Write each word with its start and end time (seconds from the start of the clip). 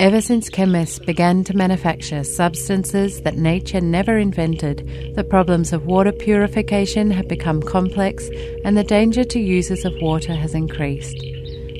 Ever 0.00 0.22
since 0.22 0.48
chemists 0.48 0.98
began 0.98 1.44
to 1.44 1.54
manufacture 1.54 2.24
substances 2.24 3.20
that 3.20 3.36
nature 3.36 3.82
never 3.82 4.16
invented, 4.16 5.14
the 5.14 5.22
problems 5.22 5.74
of 5.74 5.84
water 5.84 6.10
purification 6.10 7.10
have 7.10 7.28
become 7.28 7.62
complex 7.62 8.30
and 8.64 8.78
the 8.78 8.82
danger 8.82 9.24
to 9.24 9.38
users 9.38 9.84
of 9.84 9.92
water 10.00 10.32
has 10.32 10.54
increased. 10.54 11.22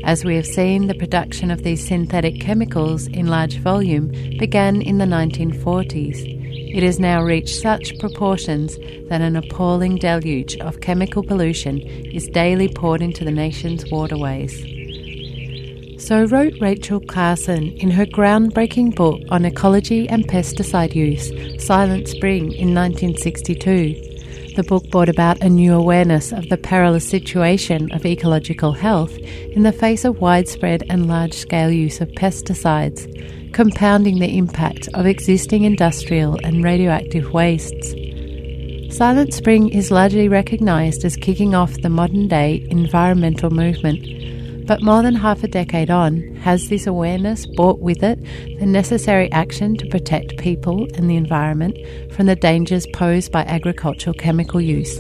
As 0.05 0.23
we 0.23 0.37
have 0.37 0.45
seen, 0.45 0.87
the 0.87 0.95
production 0.95 1.51
of 1.51 1.63
these 1.63 1.89
synthetic 1.89 2.43
chemicals 2.43 3.07
in 3.07 3.27
large 3.27 3.57
volume 3.57 4.09
began 4.39 4.83
in 4.83 4.99
the 4.99 5.07
1940s. 5.07 6.77
It 6.77 6.83
has 6.83 7.01
now 7.01 7.23
reached 7.23 7.63
such 7.63 7.99
proportions 8.01 8.77
that 9.09 9.23
an 9.23 9.35
appalling 9.35 9.97
deluge 9.97 10.59
of 10.59 10.83
chemical 10.83 11.23
pollution 11.23 11.81
is 11.81 12.29
daily 12.29 12.69
poured 12.69 13.01
into 13.01 13.25
the 13.25 13.33
nation's 13.33 13.91
waterways. 13.91 14.80
So 16.01 16.25
wrote 16.25 16.55
Rachel 16.63 16.99
Carson 16.99 17.73
in 17.73 17.91
her 17.91 18.07
groundbreaking 18.07 18.95
book 18.95 19.21
on 19.29 19.45
ecology 19.45 20.09
and 20.09 20.27
pesticide 20.27 20.95
use, 20.95 21.31
Silent 21.63 22.09
Spring, 22.09 22.53
in 22.53 22.75
1962. 22.75 24.55
The 24.57 24.63
book 24.63 24.89
brought 24.91 25.11
about 25.11 25.43
a 25.43 25.51
new 25.51 25.75
awareness 25.75 26.33
of 26.33 26.49
the 26.49 26.57
perilous 26.57 27.07
situation 27.07 27.93
of 27.93 28.07
ecological 28.07 28.73
health 28.73 29.15
in 29.19 29.63
the 29.63 29.73
face 29.73 30.07
of 30.07 30.23
widespread 30.23 30.85
and 30.89 31.07
large 31.07 31.35
scale 31.35 31.71
use 31.71 32.01
of 32.01 32.09
pesticides, 32.13 33.53
compounding 33.53 34.21
the 34.21 34.39
impact 34.39 34.89
of 34.95 35.05
existing 35.05 35.65
industrial 35.65 36.39
and 36.43 36.65
radioactive 36.65 37.31
wastes. 37.35 37.95
Silent 38.97 39.35
Spring 39.35 39.69
is 39.69 39.91
largely 39.91 40.31
recognised 40.31 41.05
as 41.05 41.15
kicking 41.15 41.55
off 41.55 41.83
the 41.83 41.91
modern 41.91 42.27
day 42.27 42.67
environmental 42.71 43.51
movement 43.51 44.03
but 44.71 44.83
more 44.83 45.03
than 45.03 45.17
half 45.17 45.43
a 45.43 45.49
decade 45.49 45.91
on, 45.91 46.23
has 46.43 46.69
this 46.69 46.87
awareness 46.87 47.45
brought 47.45 47.81
with 47.81 48.05
it 48.05 48.21
the 48.61 48.67
necessary 48.67 49.29
action 49.33 49.77
to 49.77 49.85
protect 49.89 50.39
people 50.39 50.87
and 50.95 51.11
the 51.11 51.17
environment 51.17 51.77
from 52.13 52.27
the 52.27 52.37
dangers 52.37 52.87
posed 52.95 53.33
by 53.33 53.41
agricultural 53.47 54.15
chemical 54.15 54.61
use? 54.61 54.97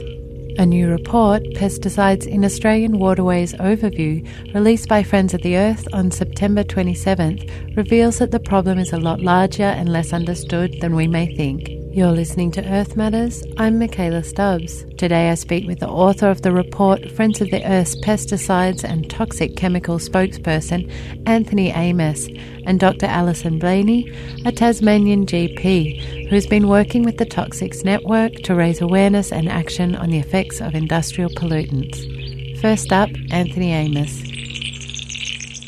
A 0.58 0.66
new 0.66 0.88
report, 0.88 1.44
Pesticides 1.54 2.26
in 2.26 2.44
Australian 2.44 2.98
Waterways 2.98 3.54
Overview, 3.54 4.26
released 4.52 4.88
by 4.88 5.04
Friends 5.04 5.34
of 5.34 5.42
the 5.42 5.56
Earth 5.56 5.86
on 5.92 6.10
September 6.10 6.64
27th, 6.64 7.76
reveals 7.76 8.18
that 8.18 8.32
the 8.32 8.40
problem 8.40 8.76
is 8.76 8.92
a 8.92 8.98
lot 8.98 9.20
larger 9.20 9.62
and 9.62 9.88
less 9.88 10.12
understood 10.12 10.80
than 10.80 10.96
we 10.96 11.06
may 11.06 11.32
think. 11.36 11.79
You're 11.92 12.12
listening 12.12 12.52
to 12.52 12.64
Earth 12.66 12.94
Matters. 12.94 13.42
I'm 13.56 13.80
Michaela 13.80 14.22
Stubbs. 14.22 14.84
Today 14.96 15.28
I 15.28 15.34
speak 15.34 15.66
with 15.66 15.80
the 15.80 15.88
author 15.88 16.30
of 16.30 16.42
the 16.42 16.52
report, 16.52 17.10
Friends 17.10 17.40
of 17.40 17.50
the 17.50 17.68
Earth's 17.68 17.96
Pesticides 17.96 18.84
and 18.84 19.10
Toxic 19.10 19.56
Chemical 19.56 19.98
spokesperson, 19.98 20.88
Anthony 21.26 21.70
Amos, 21.70 22.28
and 22.64 22.78
Dr. 22.78 23.06
Alison 23.06 23.58
Bleaney, 23.58 24.06
a 24.46 24.52
Tasmanian 24.52 25.26
GP 25.26 26.28
who 26.28 26.34
has 26.36 26.46
been 26.46 26.68
working 26.68 27.02
with 27.02 27.18
the 27.18 27.26
Toxics 27.26 27.84
Network 27.84 28.34
to 28.44 28.54
raise 28.54 28.80
awareness 28.80 29.32
and 29.32 29.48
action 29.48 29.96
on 29.96 30.10
the 30.10 30.18
effects 30.18 30.60
of 30.60 30.76
industrial 30.76 31.30
pollutants. 31.30 32.60
First 32.60 32.92
up, 32.92 33.10
Anthony 33.32 33.72
Amos. 33.72 34.22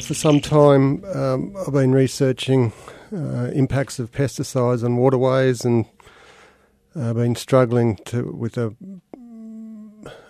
For 0.06 0.14
some 0.14 0.40
time, 0.40 1.04
um, 1.16 1.56
I've 1.66 1.72
been 1.72 1.90
researching 1.90 2.72
uh, 3.12 3.50
impacts 3.52 3.98
of 3.98 4.10
pesticides 4.12 4.84
on 4.84 4.96
waterways 4.96 5.64
and 5.64 5.84
I've 6.94 7.16
been 7.16 7.34
struggling 7.34 7.96
to 8.06 8.32
with 8.32 8.58
a 8.58 8.74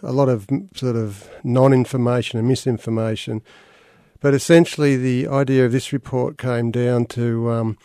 a 0.03 0.13
lot 0.13 0.29
of 0.29 0.47
sort 0.75 0.97
of 0.97 1.31
non-information 1.43 2.39
and 2.39 2.49
misinformation. 2.49 3.43
But 4.21 4.35
essentially, 4.35 4.97
the 4.97 5.29
idea 5.29 5.67
of 5.67 5.73
this 5.73 5.93
report 5.93 6.39
came 6.39 6.71
down 6.71 7.07
to 7.07 7.51
um, 7.51 7.79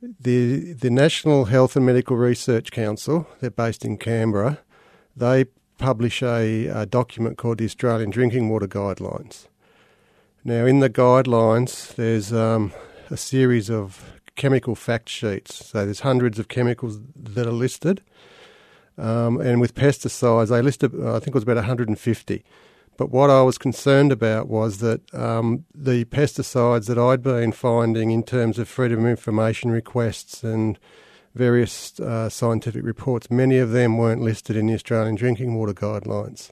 the 0.00 0.72
the 0.72 0.90
National 0.90 1.46
Health 1.46 1.76
and 1.76 1.84
Medical 1.84 2.16
Research 2.16 2.70
Council. 2.70 3.26
They're 3.40 3.50
based 3.50 3.84
in 3.84 3.98
Canberra. 3.98 4.60
They 5.14 5.46
publish 5.78 6.22
a, 6.22 6.66
a 6.66 6.86
document 6.86 7.36
called 7.36 7.58
the 7.58 7.66
Australian 7.66 8.10
Drinking 8.10 8.48
Water 8.48 8.68
Guidelines. 8.68 9.48
Now, 10.44 10.64
in 10.64 10.80
the 10.80 10.88
guidelines, 10.88 11.94
there's 11.96 12.32
um, 12.32 12.72
a 13.10 13.16
series 13.16 13.68
of 13.68 14.15
chemical 14.36 14.74
fact 14.74 15.08
sheets. 15.08 15.66
So 15.66 15.84
there's 15.84 16.00
hundreds 16.00 16.38
of 16.38 16.48
chemicals 16.48 17.00
that 17.16 17.46
are 17.46 17.52
listed. 17.52 18.02
Um, 18.98 19.40
and 19.40 19.60
with 19.60 19.74
pesticides, 19.74 20.48
they 20.48 20.62
listed, 20.62 20.94
I 20.94 21.18
think 21.18 21.28
it 21.28 21.34
was 21.34 21.42
about 21.42 21.56
150. 21.56 22.44
But 22.96 23.10
what 23.10 23.28
I 23.28 23.42
was 23.42 23.58
concerned 23.58 24.10
about 24.10 24.48
was 24.48 24.78
that 24.78 25.14
um, 25.14 25.66
the 25.74 26.06
pesticides 26.06 26.86
that 26.86 26.98
I'd 26.98 27.22
been 27.22 27.52
finding 27.52 28.10
in 28.10 28.22
terms 28.22 28.58
of 28.58 28.68
freedom 28.68 29.00
of 29.00 29.10
information 29.10 29.70
requests 29.70 30.42
and 30.42 30.78
various 31.34 32.00
uh, 32.00 32.30
scientific 32.30 32.82
reports, 32.82 33.30
many 33.30 33.58
of 33.58 33.72
them 33.72 33.98
weren't 33.98 34.22
listed 34.22 34.56
in 34.56 34.66
the 34.66 34.74
Australian 34.74 35.16
Drinking 35.16 35.54
Water 35.54 35.74
Guidelines. 35.74 36.50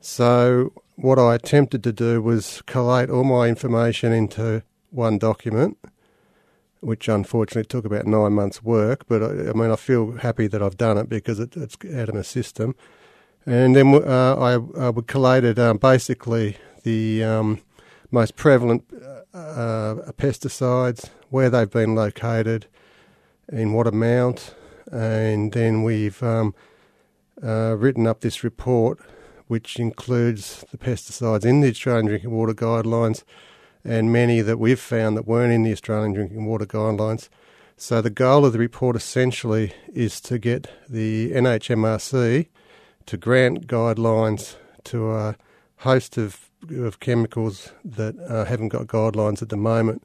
So, 0.00 0.72
what 0.94 1.18
I 1.18 1.34
attempted 1.34 1.82
to 1.82 1.92
do 1.92 2.22
was 2.22 2.62
collate 2.66 3.10
all 3.10 3.24
my 3.24 3.48
information 3.48 4.12
into 4.12 4.62
one 4.90 5.18
document 5.18 5.76
which 6.80 7.08
unfortunately 7.08 7.66
took 7.66 7.84
about 7.84 8.06
nine 8.06 8.32
months' 8.32 8.62
work. 8.62 9.06
But 9.08 9.22
I, 9.22 9.50
I 9.50 9.52
mean, 9.52 9.70
I 9.70 9.76
feel 9.76 10.12
happy 10.12 10.46
that 10.46 10.62
I've 10.62 10.76
done 10.76 10.98
it 10.98 11.08
because 11.08 11.40
it, 11.40 11.56
it's 11.56 11.76
out 11.94 12.08
of 12.08 12.14
my 12.14 12.22
system. 12.22 12.74
And 13.46 13.74
then 13.74 13.94
uh, 13.94 14.36
I, 14.36 14.88
I 14.88 14.92
collated 15.06 15.58
um, 15.58 15.78
basically 15.78 16.56
the 16.82 17.24
um, 17.24 17.60
most 18.10 18.36
prevalent 18.36 18.84
uh, 18.92 19.36
uh, 19.36 20.12
pesticides, 20.12 21.10
where 21.30 21.50
they've 21.50 21.70
been 21.70 21.94
located, 21.94 22.66
in 23.50 23.72
what 23.72 23.86
amount, 23.86 24.54
and 24.92 25.52
then 25.52 25.82
we've 25.82 26.22
um, 26.22 26.54
uh, 27.42 27.74
written 27.78 28.06
up 28.06 28.20
this 28.20 28.44
report, 28.44 28.98
which 29.46 29.78
includes 29.78 30.64
the 30.70 30.78
pesticides 30.78 31.44
in 31.44 31.60
the 31.60 31.70
Australian 31.70 32.06
Drinking 32.06 32.30
Water 32.30 32.54
Guidelines 32.54 33.24
and 33.88 34.12
many 34.12 34.42
that 34.42 34.58
we've 34.58 34.78
found 34.78 35.16
that 35.16 35.26
weren't 35.26 35.52
in 35.52 35.62
the 35.62 35.72
Australian 35.72 36.12
Drinking 36.12 36.44
Water 36.44 36.66
Guidelines. 36.66 37.30
So 37.78 38.02
the 38.02 38.10
goal 38.10 38.44
of 38.44 38.52
the 38.52 38.58
report 38.58 38.96
essentially 38.96 39.72
is 39.94 40.20
to 40.22 40.38
get 40.38 40.68
the 40.88 41.32
NHMRC 41.32 42.48
to 43.06 43.16
grant 43.16 43.66
guidelines 43.66 44.56
to 44.84 45.12
a 45.12 45.36
host 45.78 46.18
of, 46.18 46.50
of 46.70 47.00
chemicals 47.00 47.72
that 47.82 48.14
uh, 48.28 48.44
haven't 48.44 48.68
got 48.68 48.88
guidelines 48.88 49.40
at 49.40 49.48
the 49.48 49.56
moment, 49.56 50.02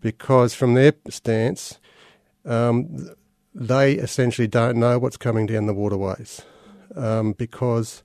because 0.00 0.54
from 0.54 0.74
their 0.74 0.94
stance, 1.08 1.78
um, 2.44 3.10
they 3.54 3.92
essentially 3.92 4.48
don't 4.48 4.76
know 4.76 4.98
what's 4.98 5.16
coming 5.16 5.46
down 5.46 5.66
the 5.66 5.74
waterways, 5.74 6.42
um, 6.96 7.34
because 7.34 8.02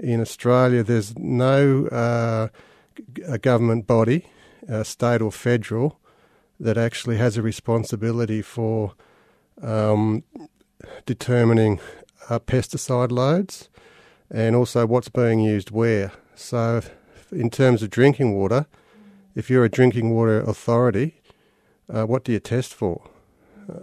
in 0.00 0.20
Australia 0.20 0.82
there's 0.82 1.16
no 1.16 1.86
uh, 1.86 2.48
a 3.26 3.38
government 3.38 3.86
body, 3.86 4.26
state 4.82 5.20
or 5.20 5.30
federal, 5.32 6.00
that 6.58 6.78
actually 6.78 7.16
has 7.16 7.36
a 7.36 7.42
responsibility 7.42 8.40
for 8.40 8.94
um, 9.60 10.22
determining 11.06 11.80
uh, 12.28 12.38
pesticide 12.38 13.10
loads 13.10 13.68
and 14.30 14.56
also 14.56 14.86
what's 14.86 15.08
being 15.08 15.40
used 15.40 15.70
where. 15.70 16.12
So, 16.34 16.82
in 17.30 17.50
terms 17.50 17.82
of 17.82 17.90
drinking 17.90 18.34
water, 18.34 18.66
if 19.34 19.50
you're 19.50 19.64
a 19.64 19.68
drinking 19.68 20.10
water 20.10 20.40
authority, 20.40 21.20
uh, 21.92 22.04
what 22.04 22.24
do 22.24 22.32
you 22.32 22.40
test 22.40 22.74
for? 22.74 23.08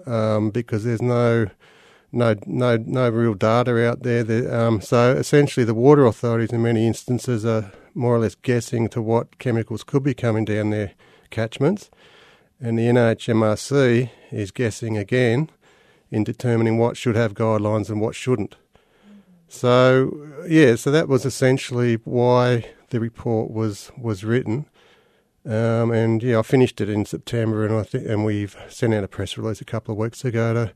Um, 0.06 0.52
because 0.52 0.84
there's 0.84 1.02
no 1.02 1.48
no 2.12 2.36
no 2.46 2.78
no 2.78 3.10
real 3.10 3.34
data 3.34 3.88
out 3.88 4.04
there. 4.04 4.24
That, 4.24 4.54
um, 4.54 4.82
so 4.82 5.14
essentially, 5.14 5.66
the 5.66 5.74
water 5.74 6.06
authorities 6.06 6.52
in 6.52 6.62
many 6.62 6.86
instances 6.86 7.46
are 7.46 7.72
more 7.94 8.16
or 8.16 8.20
less 8.20 8.36
guessing 8.36 8.88
to 8.90 9.02
what 9.02 9.40
chemicals 9.40 9.84
could 9.84 10.04
be 10.04 10.14
coming 10.14 10.46
down 10.46 10.70
their 10.70 10.94
catchments, 11.30 11.90
and 12.60 12.78
the 12.78 12.84
NHMRC 12.84 14.10
is 14.32 14.52
guessing 14.52 14.98
again 14.98 15.50
in 16.10 16.24
determining 16.24 16.78
what 16.78 16.98
should 16.98 17.16
have 17.16 17.34
guidelines 17.34 17.90
and 17.90 18.02
what 18.02 18.16
shouldn't. 18.16 18.56
So 19.48 20.28
yeah, 20.48 20.76
so 20.76 20.92
that 20.92 21.08
was 21.08 21.26
essentially 21.26 21.96
why 22.06 22.66
the 22.90 23.00
report 23.00 23.52
was 23.52 23.92
was 23.98 24.24
written. 24.24 24.66
Um, 25.44 25.92
and 25.92 26.22
yeah, 26.22 26.40
I 26.40 26.42
finished 26.44 26.80
it 26.82 26.90
in 26.90 27.06
September, 27.06 27.66
and 27.66 27.74
I 27.74 27.98
and 27.98 28.24
we've 28.24 28.56
sent 28.70 28.94
out 28.94 29.04
a 29.04 29.08
press 29.08 29.38
release 29.38 29.60
a 29.60 29.66
couple 29.66 29.92
of 29.92 29.98
weeks 29.98 30.24
ago 30.24 30.54
to 30.54 30.74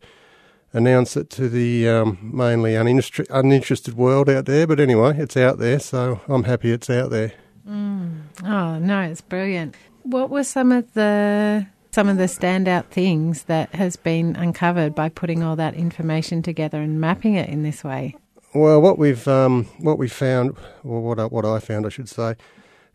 announce 0.76 1.16
it 1.16 1.30
to 1.32 1.48
the 1.48 1.88
um, 1.88 2.20
mainly 2.22 2.76
uninterested, 2.76 3.28
uninterested 3.30 3.96
world 3.96 4.30
out 4.30 4.46
there. 4.46 4.68
But 4.68 4.80
anyway, 4.80 5.18
it's 5.18 5.38
out 5.38 5.58
there, 5.58 5.80
so 5.80 6.22
I'm 6.28 6.44
happy 6.44 6.72
it's 6.72 6.90
out 6.90 7.10
there. 7.10 7.34
Mm. 7.68 8.22
Oh 8.44 8.78
no, 8.78 9.02
it's 9.02 9.22
brilliant. 9.22 9.76
What 10.04 10.30
were 10.30 10.44
some 10.44 10.72
of 10.72 10.94
the 10.94 11.66
some 11.92 12.10
of 12.10 12.18
the 12.18 12.26
standout 12.26 12.88
things 12.88 13.44
that 13.44 13.74
has 13.74 13.96
been 13.96 14.36
uncovered 14.36 14.94
by 14.94 15.08
putting 15.08 15.42
all 15.42 15.56
that 15.56 15.74
information 15.76 16.42
together 16.42 16.82
and 16.82 17.00
mapping 17.00 17.36
it 17.36 17.50
in 17.50 17.64
this 17.64 17.84
way? 17.84 18.16
Well, 18.54 18.82
what 18.82 19.00
we've 19.00 19.28
um, 19.28 19.66
what 19.80 19.98
we 19.98 20.10
found, 20.10 20.58
or 20.84 21.02
what 21.02 21.20
I, 21.20 21.26
what 21.26 21.46
I 21.46 21.60
found, 21.60 21.86
I 21.86 21.90
should 21.90 22.10
say, 22.10 22.36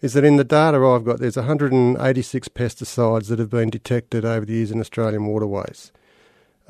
is 0.03 0.13
that 0.13 0.25
in 0.25 0.37
the 0.37 0.45
data 0.45 0.79
I've 0.79 1.05
got, 1.05 1.19
there's 1.19 1.37
186 1.37 2.49
pesticides 2.49 3.29
that 3.29 3.39
have 3.39 3.51
been 3.51 3.71
detected 3.71 4.25
over 4.25 4.47
the 4.47 4.53
years 4.53 4.71
in 4.71 4.81
Australian 4.81 5.27
waterways. 5.27 5.93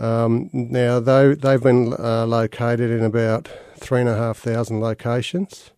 Um, 0.00 0.48
now, 0.52 0.98
they, 0.98 1.34
they've 1.34 1.62
been 1.62 1.92
uh, 1.98 2.24
located 2.24 2.90
in 2.90 3.04
about 3.04 3.48
3,500 3.76 4.80
locations 4.80 5.72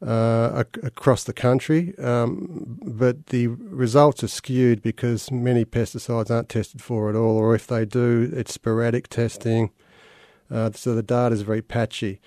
uh, 0.00 0.62
ac- 0.62 0.86
across 0.86 1.24
the 1.24 1.32
country, 1.32 1.98
um, 1.98 2.78
but 2.80 3.26
the 3.26 3.48
results 3.48 4.22
are 4.22 4.28
skewed 4.28 4.82
because 4.82 5.32
many 5.32 5.64
pesticides 5.64 6.30
aren't 6.30 6.48
tested 6.48 6.80
for 6.80 7.10
at 7.10 7.16
all, 7.16 7.36
or 7.36 7.56
if 7.56 7.66
they 7.66 7.84
do, 7.84 8.30
it's 8.32 8.54
sporadic 8.54 9.08
testing. 9.08 9.70
Uh, 10.48 10.70
so 10.72 10.94
the 10.94 11.02
data 11.02 11.34
is 11.34 11.42
very 11.42 11.62
patchy. 11.62 12.20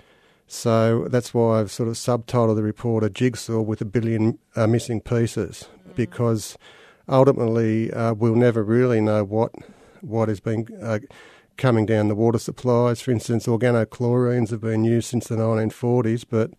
So 0.46 1.06
that's 1.08 1.32
why 1.32 1.60
I've 1.60 1.70
sort 1.70 1.88
of 1.88 1.94
subtitled 1.94 2.56
the 2.56 2.62
report 2.62 3.02
a 3.02 3.08
jigsaw 3.08 3.62
with 3.62 3.80
a 3.80 3.86
billion 3.86 4.38
uh, 4.56 4.66
missing 4.66 5.00
pieces, 5.00 5.68
mm. 5.88 5.94
because 5.94 6.58
ultimately 7.08 7.90
uh, 7.92 8.12
we'll 8.12 8.34
never 8.34 8.62
really 8.62 9.00
know 9.00 9.24
what 9.24 9.54
what 10.00 10.28
has 10.28 10.40
been 10.40 10.66
uh, 10.82 10.98
coming 11.56 11.86
down 11.86 12.08
the 12.08 12.14
water 12.14 12.38
supplies. 12.38 13.00
For 13.00 13.10
instance, 13.10 13.46
organochlorines 13.46 14.50
have 14.50 14.60
been 14.60 14.84
used 14.84 15.08
since 15.08 15.26
the 15.26 15.36
1940s, 15.36 16.24
but 16.28 16.52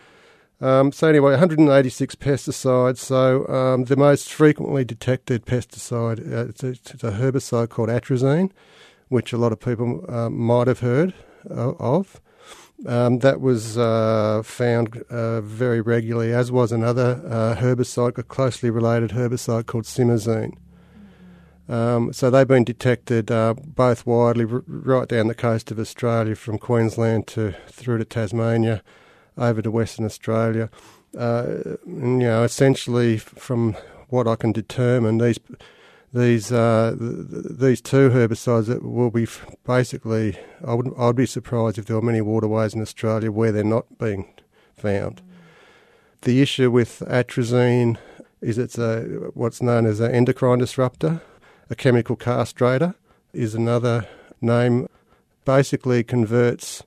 Um, 0.59 0.91
so 0.91 1.07
anyway, 1.07 1.31
186 1.31 2.15
pesticides. 2.15 2.97
So 2.97 3.47
um, 3.47 3.85
the 3.85 3.95
most 3.95 4.31
frequently 4.31 4.85
detected 4.85 5.45
pesticide, 5.45 6.19
uh, 6.31 6.49
it's, 6.49 6.63
a, 6.63 6.67
it's, 6.67 7.03
a, 7.03 7.13
herbicide 7.13 7.69
called 7.69 7.89
atrazine, 7.89 8.51
which 9.07 9.33
a 9.33 9.37
lot 9.37 9.51
of 9.51 9.59
people 9.59 10.05
uh, 10.07 10.29
might 10.29 10.67
have 10.67 10.81
heard 10.81 11.15
uh, 11.49 11.71
of. 11.79 12.21
Um, 12.85 13.19
that 13.19 13.41
was 13.41 13.77
uh, 13.77 14.41
found 14.43 15.03
uh, 15.09 15.41
very 15.41 15.81
regularly, 15.81 16.33
as 16.33 16.51
was 16.51 16.71
another 16.71 17.21
uh, 17.27 17.55
herbicide, 17.55 18.17
a 18.17 18.23
closely 18.23 18.71
related 18.71 19.11
herbicide 19.11 19.67
called 19.67 19.83
simazine. 19.83 20.57
Um, 21.69 22.11
so 22.11 22.29
they've 22.29 22.47
been 22.47 22.63
detected 22.63 23.31
uh, 23.31 23.53
both 23.53 24.05
widely, 24.05 24.45
r- 24.45 24.63
right 24.67 25.07
down 25.07 25.27
the 25.27 25.35
coast 25.35 25.71
of 25.71 25.79
Australia, 25.79 26.35
from 26.35 26.57
Queensland 26.57 27.27
to 27.27 27.53
through 27.67 27.99
to 27.99 28.05
Tasmania, 28.05 28.81
over 29.37 29.61
to 29.61 29.69
Western 29.69 30.05
Australia. 30.05 30.69
Uh, 31.17 31.77
you 31.85 32.17
know, 32.17 32.43
essentially, 32.43 33.17
from 33.17 33.77
what 34.09 34.27
I 34.27 34.35
can 34.35 34.51
determine, 34.51 35.19
these 35.19 35.39
these 36.13 36.51
uh, 36.51 36.95
these 36.99 37.81
two 37.81 38.09
herbicides 38.09 38.67
that 38.67 38.83
will 38.83 39.11
be 39.11 39.27
basically. 39.65 40.37
I 40.65 40.73
would 40.73 40.91
I'd 40.97 41.15
be 41.15 41.25
surprised 41.25 41.77
if 41.77 41.85
there 41.85 41.95
were 41.95 42.01
many 42.01 42.21
waterways 42.21 42.73
in 42.73 42.81
Australia 42.81 43.31
where 43.31 43.51
they're 43.51 43.63
not 43.63 43.97
being 43.97 44.33
found. 44.77 45.21
The 46.21 46.41
issue 46.41 46.69
with 46.69 46.99
atrazine 47.07 47.97
is 48.41 48.57
it's 48.57 48.77
a 48.77 49.03
what's 49.33 49.61
known 49.61 49.85
as 49.85 49.99
an 49.99 50.11
endocrine 50.11 50.59
disruptor. 50.59 51.21
A 51.69 51.75
chemical 51.75 52.17
castrator 52.17 52.95
is 53.33 53.55
another 53.55 54.07
name. 54.41 54.87
Basically, 55.45 56.03
converts 56.03 56.83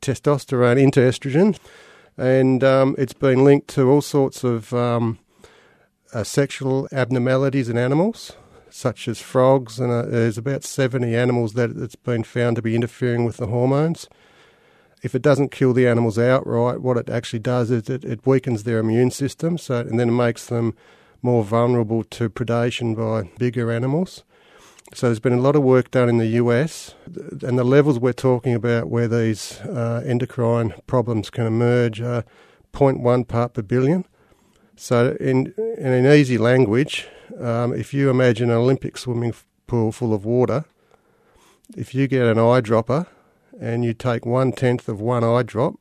testosterone 0.00 0.80
into 0.80 1.00
estrogen, 1.00 1.56
and 2.16 2.64
um, 2.64 2.94
it's 2.98 3.12
been 3.12 3.44
linked 3.44 3.68
to 3.68 3.88
all 3.88 4.00
sorts 4.00 4.42
of 4.42 4.72
um, 4.72 5.18
uh, 6.12 6.24
sexual 6.24 6.88
abnormalities 6.92 7.68
in 7.68 7.78
animals, 7.78 8.32
such 8.74 9.06
as 9.06 9.20
frogs. 9.20 9.78
And 9.78 9.92
uh, 9.92 10.02
there's 10.02 10.36
about 10.36 10.64
70 10.64 11.14
animals 11.14 11.52
that 11.52 11.70
it's 11.76 11.94
been 11.94 12.24
found 12.24 12.56
to 12.56 12.62
be 12.62 12.74
interfering 12.74 13.24
with 13.24 13.36
the 13.36 13.46
hormones. 13.46 14.08
If 15.00 15.14
it 15.14 15.22
doesn't 15.22 15.52
kill 15.52 15.72
the 15.72 15.86
animals 15.86 16.18
outright, 16.18 16.80
what 16.80 16.96
it 16.96 17.08
actually 17.08 17.38
does 17.38 17.70
is 17.70 17.88
it, 17.88 18.04
it 18.04 18.26
weakens 18.26 18.64
their 18.64 18.80
immune 18.80 19.12
system, 19.12 19.58
so 19.58 19.76
and 19.76 20.00
then 20.00 20.08
it 20.08 20.12
makes 20.12 20.46
them 20.46 20.74
more 21.22 21.44
vulnerable 21.44 22.02
to 22.04 22.28
predation 22.28 22.96
by 22.96 23.30
bigger 23.38 23.70
animals. 23.70 24.24
So 24.92 25.06
there's 25.06 25.20
been 25.20 25.34
a 25.34 25.40
lot 25.40 25.54
of 25.54 25.62
work 25.62 25.92
done 25.92 26.08
in 26.08 26.18
the 26.18 26.38
US, 26.42 26.94
and 27.42 27.56
the 27.56 27.64
levels 27.64 28.00
we're 28.00 28.12
talking 28.12 28.54
about 28.54 28.88
where 28.88 29.06
these 29.06 29.60
uh, 29.60 30.02
endocrine 30.04 30.74
problems 30.88 31.30
can 31.30 31.46
emerge 31.46 32.00
are 32.00 32.24
0.1 32.72 33.28
part 33.28 33.54
per 33.54 33.62
billion. 33.62 34.04
So 34.74 35.16
in 35.20 35.54
in 35.78 36.06
easy 36.06 36.38
language, 36.38 37.06
um, 37.40 37.72
if 37.72 37.92
you 37.92 38.10
imagine 38.10 38.50
an 38.50 38.56
Olympic 38.56 38.96
swimming 38.96 39.34
pool 39.66 39.92
full 39.92 40.14
of 40.14 40.24
water, 40.24 40.64
if 41.76 41.94
you 41.94 42.06
get 42.06 42.26
an 42.26 42.36
eyedropper 42.36 43.06
and 43.60 43.84
you 43.84 43.94
take 43.94 44.26
one 44.26 44.52
tenth 44.52 44.88
of 44.88 45.00
one 45.00 45.24
eye 45.24 45.42
drop 45.42 45.74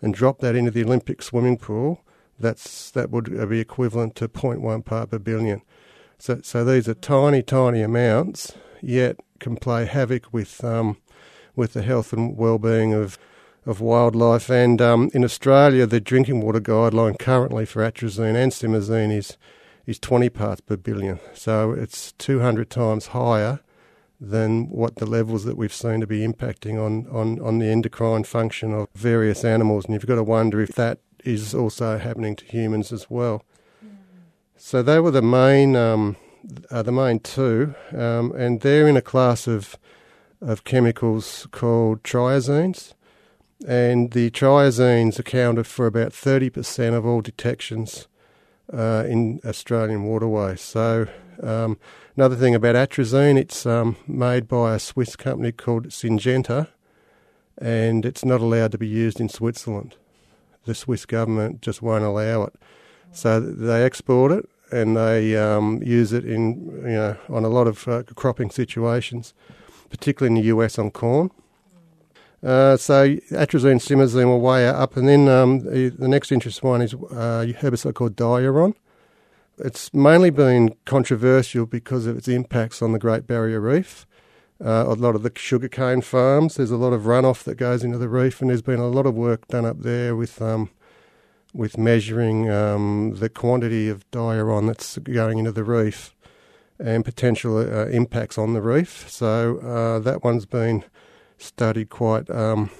and 0.00 0.14
drop 0.14 0.40
that 0.40 0.56
into 0.56 0.70
the 0.70 0.84
Olympic 0.84 1.22
swimming 1.22 1.58
pool, 1.58 2.02
that's 2.38 2.90
that 2.90 3.10
would 3.10 3.48
be 3.48 3.60
equivalent 3.60 4.16
to 4.16 4.28
0.1 4.28 4.84
part 4.84 5.10
per 5.10 5.18
billion. 5.18 5.62
So, 6.18 6.40
so 6.42 6.64
these 6.64 6.88
are 6.88 6.94
tiny, 6.94 7.42
tiny 7.42 7.82
amounts, 7.82 8.52
yet 8.80 9.16
can 9.38 9.56
play 9.56 9.86
havoc 9.86 10.32
with 10.32 10.62
um, 10.64 10.96
with 11.54 11.72
the 11.72 11.82
health 11.82 12.12
and 12.12 12.36
well-being 12.36 12.92
of 12.92 13.18
of 13.64 13.80
wildlife. 13.80 14.50
And 14.50 14.80
um, 14.80 15.10
in 15.14 15.24
Australia, 15.24 15.86
the 15.86 16.00
drinking 16.00 16.40
water 16.40 16.60
guideline 16.60 17.18
currently 17.18 17.64
for 17.64 17.82
atrazine 17.82 18.34
and 18.34 18.50
simazine 18.52 19.16
is 19.16 19.36
is 19.86 19.98
20 19.98 20.28
parts 20.30 20.60
per 20.60 20.76
billion. 20.76 21.20
So 21.34 21.72
it's 21.72 22.12
200 22.12 22.70
times 22.70 23.08
higher 23.08 23.60
than 24.20 24.68
what 24.68 24.96
the 24.96 25.06
levels 25.06 25.44
that 25.44 25.56
we've 25.56 25.72
seen 25.72 26.00
to 26.00 26.06
be 26.06 26.26
impacting 26.26 26.80
on, 26.80 27.06
on, 27.08 27.40
on 27.40 27.58
the 27.58 27.66
endocrine 27.66 28.24
function 28.24 28.72
of 28.72 28.88
various 28.94 29.44
animals. 29.44 29.84
And 29.84 29.94
you've 29.94 30.06
got 30.06 30.14
to 30.14 30.22
wonder 30.22 30.60
if 30.60 30.70
that 30.76 31.00
is 31.24 31.54
also 31.54 31.98
happening 31.98 32.36
to 32.36 32.44
humans 32.44 32.92
as 32.92 33.10
well. 33.10 33.44
So 34.56 34.80
they 34.80 35.00
were 35.00 35.10
the 35.10 35.22
main, 35.22 35.74
um, 35.74 36.16
uh, 36.70 36.82
the 36.82 36.92
main 36.92 37.18
two, 37.18 37.74
um, 37.92 38.32
and 38.36 38.60
they're 38.60 38.86
in 38.86 38.96
a 38.96 39.02
class 39.02 39.46
of 39.46 39.76
of 40.40 40.64
chemicals 40.64 41.46
called 41.52 42.02
triazines, 42.02 42.94
and 43.66 44.10
the 44.10 44.30
triazines 44.30 45.18
accounted 45.18 45.66
for 45.66 45.86
about 45.86 46.12
thirty 46.12 46.48
percent 46.48 46.94
of 46.94 47.04
all 47.04 47.20
detections 47.20 48.06
uh, 48.72 49.04
in 49.08 49.40
Australian 49.44 50.04
waterways. 50.04 50.60
So 50.60 51.06
um, 51.42 51.78
another 52.16 52.36
thing 52.36 52.54
about 52.54 52.74
atrazine, 52.74 53.38
it's 53.38 53.64
um, 53.64 53.96
made 54.06 54.48
by 54.48 54.74
a 54.74 54.78
Swiss 54.78 55.16
company 55.16 55.52
called 55.52 55.88
Syngenta, 55.88 56.68
and 57.58 58.04
it's 58.04 58.24
not 58.24 58.40
allowed 58.40 58.72
to 58.72 58.78
be 58.78 58.88
used 58.88 59.20
in 59.20 59.28
Switzerland 59.28 59.96
the 60.64 60.74
Swiss 60.74 61.06
government 61.06 61.60
just 61.60 61.82
won't 61.82 62.04
allow 62.04 62.44
it. 62.44 62.54
So 63.12 63.40
they 63.40 63.84
export 63.84 64.32
it 64.32 64.48
and 64.70 64.96
they 64.96 65.36
um, 65.36 65.82
use 65.82 66.12
it 66.12 66.24
in 66.24 66.66
you 66.84 66.92
know 66.92 67.16
on 67.28 67.44
a 67.44 67.48
lot 67.48 67.66
of 67.66 67.86
uh, 67.88 68.02
cropping 68.14 68.50
situations, 68.50 69.34
particularly 69.90 70.36
in 70.36 70.42
the 70.42 70.48
US 70.48 70.78
on 70.78 70.90
corn. 70.90 71.30
Uh, 72.42 72.76
so 72.76 73.14
atrazine, 73.30 73.80
simazine 73.80 74.26
were 74.26 74.38
way 74.38 74.66
up, 74.66 74.96
and 74.96 75.08
then 75.08 75.28
um, 75.28 75.60
the, 75.60 75.90
the, 75.90 76.08
next 76.08 76.32
interesting 76.32 76.68
one 76.68 76.82
is 76.82 76.92
uh, 76.92 77.46
herbicide 77.60 77.94
called 77.94 78.16
diuron. 78.16 78.74
It's 79.58 79.94
mainly 79.94 80.30
been 80.30 80.74
controversial 80.84 81.66
because 81.66 82.06
of 82.06 82.16
its 82.16 82.26
impacts 82.26 82.82
on 82.82 82.92
the 82.92 82.98
Great 82.98 83.28
Barrier 83.28 83.60
Reef 83.60 84.06
uh, 84.64 84.84
a 84.86 84.94
lot 84.94 85.14
of 85.14 85.22
the 85.22 85.32
sugarcane 85.34 86.00
farms. 86.00 86.56
There's 86.56 86.70
a 86.70 86.76
lot 86.76 86.92
of 86.92 87.02
runoff 87.02 87.42
that 87.44 87.56
goes 87.56 87.82
into 87.82 87.98
the 87.98 88.08
reef, 88.08 88.40
and 88.40 88.50
there's 88.50 88.62
been 88.62 88.78
a 88.78 88.88
lot 88.88 89.06
of 89.06 89.14
work 89.14 89.48
done 89.48 89.64
up 89.64 89.80
there 89.80 90.14
with 90.14 90.40
um, 90.40 90.70
with 91.52 91.76
measuring 91.76 92.48
um, 92.48 93.16
the 93.18 93.28
quantity 93.28 93.88
of 93.88 94.08
diuron 94.10 94.66
that's 94.66 94.96
going 94.98 95.38
into 95.38 95.52
the 95.52 95.64
reef 95.64 96.14
and 96.78 97.04
potential 97.04 97.58
uh, 97.58 97.86
impacts 97.86 98.38
on 98.38 98.54
the 98.54 98.62
reef. 98.62 99.10
So 99.10 99.58
uh, 99.58 99.98
that 100.00 100.24
one's 100.24 100.46
been 100.46 100.84
studied 101.38 101.90
quite 101.90 102.30
um, 102.30 102.70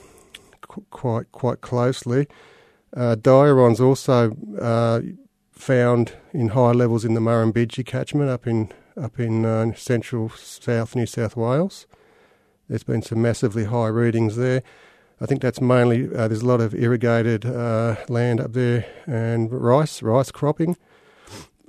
qu- 0.60 0.84
quite 0.90 1.32
quite 1.32 1.60
closely. 1.60 2.26
Uh, 2.94 3.16
diuron's 3.18 3.80
also 3.80 4.36
uh, 4.60 5.00
found 5.50 6.12
in 6.32 6.48
high 6.48 6.72
levels 6.72 7.04
in 7.04 7.14
the 7.14 7.20
Murrumbidgee 7.20 7.86
catchment 7.86 8.30
up 8.30 8.46
in 8.46 8.70
up 9.00 9.18
in 9.18 9.44
uh, 9.44 9.72
central 9.74 10.28
south 10.30 10.94
New 10.94 11.06
South 11.06 11.36
Wales. 11.36 11.86
There's 12.68 12.84
been 12.84 13.02
some 13.02 13.22
massively 13.22 13.64
high 13.64 13.88
readings 13.88 14.36
there. 14.36 14.62
I 15.20 15.26
think 15.26 15.40
that's 15.40 15.60
mainly 15.60 16.06
uh, 16.14 16.28
there's 16.28 16.42
a 16.42 16.46
lot 16.46 16.60
of 16.60 16.74
irrigated 16.74 17.44
uh, 17.44 17.96
land 18.08 18.40
up 18.40 18.52
there 18.54 18.86
and 19.06 19.52
rice 19.52 20.02
rice 20.02 20.30
cropping. 20.30 20.76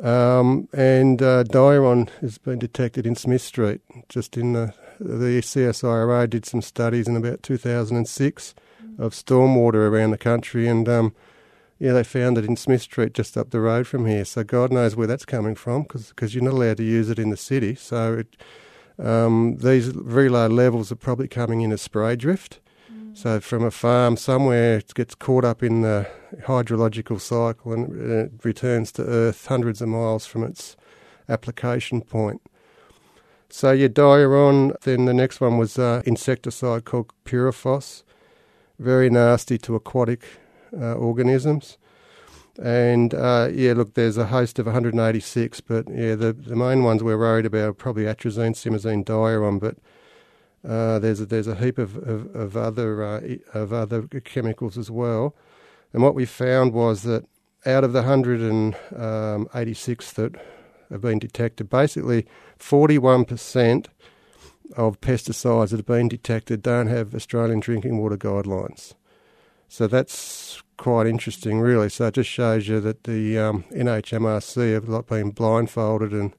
Um, 0.02 0.68
and 0.74 1.22
uh, 1.22 1.44
diuron 1.44 2.10
has 2.20 2.38
been 2.38 2.60
detected 2.60 3.06
in 3.06 3.16
Smith 3.16 3.42
Street. 3.42 3.82
Just 4.10 4.38
in 4.38 4.54
the 4.54 4.74
the 5.00 5.41
CSIRO 5.41 6.29
did 6.29 6.45
some 6.45 6.62
studies 6.62 7.07
in 7.07 7.15
about 7.15 7.43
2006 7.43 8.55
of 8.97 9.13
stormwater 9.13 9.89
around 9.89 10.12
the 10.12 10.17
country, 10.17 10.67
and 10.67 10.88
um, 10.88 11.15
yeah, 11.79 11.93
they 11.93 12.03
found 12.03 12.38
it 12.38 12.45
in 12.45 12.55
Smith 12.55 12.83
Street, 12.83 13.13
just 13.13 13.38
up 13.38 13.50
the 13.50 13.59
road 13.59 13.88
from 13.88 14.05
here. 14.05 14.25
So 14.25 14.43
God 14.43 14.71
knows 14.71 14.95
where 14.95 15.07
that's 15.07 15.25
coming 15.25 15.55
from, 15.55 15.83
because 15.83 16.35
you're 16.35 16.43
not 16.43 16.53
allowed 16.53 16.77
to 16.77 16.83
use 16.83 17.09
it 17.09 17.19
in 17.19 17.29
the 17.29 17.38
city. 17.38 17.75
So 17.75 18.13
it, 18.19 18.35
Um, 19.00 19.57
these 19.57 19.88
very 19.88 20.29
low 20.29 20.47
levels 20.47 20.91
are 20.91 20.95
probably 20.95 21.27
coming 21.27 21.62
in 21.62 21.71
as 21.71 21.81
spray 21.81 22.15
drift. 22.15 22.59
Mm. 22.91 23.17
So 23.17 23.39
from 23.39 23.63
a 23.63 23.71
farm 23.71 24.17
somewhere, 24.17 24.77
it 24.77 24.93
gets 24.93 25.15
caught 25.15 25.43
up 25.43 25.63
in 25.63 25.81
the 25.81 26.07
hydrological 26.45 27.19
cycle 27.19 27.73
and 27.73 28.12
it 28.12 28.31
returns 28.43 28.91
to 28.93 29.03
Earth 29.03 29.47
hundreds 29.47 29.81
of 29.81 29.89
miles 29.89 30.27
from 30.27 30.43
its 30.43 30.77
application 31.27 32.01
point. 32.01 32.41
So 33.55 33.72
your 33.72 33.89
Diuron, 33.89 34.74
then 34.81 35.05
the 35.05 35.13
next 35.13 35.39
one 35.39 35.60
was 35.60 35.77
uh, 35.77 36.01
insecticide 36.07 36.86
called 36.86 37.13
chlorpyrifos, 37.24 38.01
very 38.79 39.12
nasty 39.12 39.60
to 39.60 39.75
aquatic 39.75 40.25
uh, 40.75 40.95
organisms. 40.95 41.77
And 42.60 43.13
uh, 43.13 43.50
yeah, 43.53 43.74
look, 43.74 43.93
there's 43.93 44.17
a 44.17 44.25
host 44.25 44.57
of 44.57 44.65
186, 44.65 45.62
but 45.62 45.88
yeah, 45.88 46.15
the, 46.15 46.33
the 46.33 46.55
main 46.55 46.83
ones 46.83 47.03
we're 47.03 47.15
worried 47.15 47.45
about 47.45 47.69
are 47.69 47.74
probably 47.74 48.05
atrazine, 48.05 48.55
simazine, 48.55 49.05
Diuron, 49.05 49.60
but 49.60 49.77
uh, 50.67 50.98
there's 50.98 51.22
a, 51.22 51.27
there's 51.27 51.48
a 51.48 51.53
heap 51.53 51.77
of 51.77 51.95
of, 51.98 52.36
of 52.36 52.57
other 52.57 53.03
uh, 53.03 53.22
of 53.53 53.72
other 53.72 54.07
chemicals 54.24 54.79
as 54.79 54.89
well. 54.89 55.36
And 55.93 56.01
what 56.01 56.15
we 56.15 56.25
found 56.25 56.74
was 56.74 57.03
that 57.03 57.27
out 57.67 57.83
of 57.83 57.93
the 57.93 58.01
186 58.01 60.12
that 60.13 60.41
have 60.90 61.02
been 61.02 61.20
detected, 61.20 61.70
basically 61.70 62.25
41% 62.60 63.88
of 64.75 65.02
pesticides 65.02 65.70
that 65.70 65.78
have 65.78 65.86
been 65.86 66.08
detected 66.08 66.62
don't 66.62 66.88
have 66.88 67.13
Australian 67.13 67.60
drinking 67.60 67.98
water 67.98 68.18
guidelines. 68.18 68.94
So 69.68 69.88
that's 69.88 70.62
quite 70.78 71.08
interesting, 71.08 71.60
really. 71.60 71.90
So 71.90 72.08
it 72.08 72.16
just 72.16 72.30
shows 72.30 72.68
you 72.68 72.80
that 72.82 73.06
the 73.06 73.38
um, 73.40 73.63
NHMRC 73.72 74.74
have 74.74 75.08
been 75.08 75.32
blindfolded 75.32 76.12
and 76.12 76.34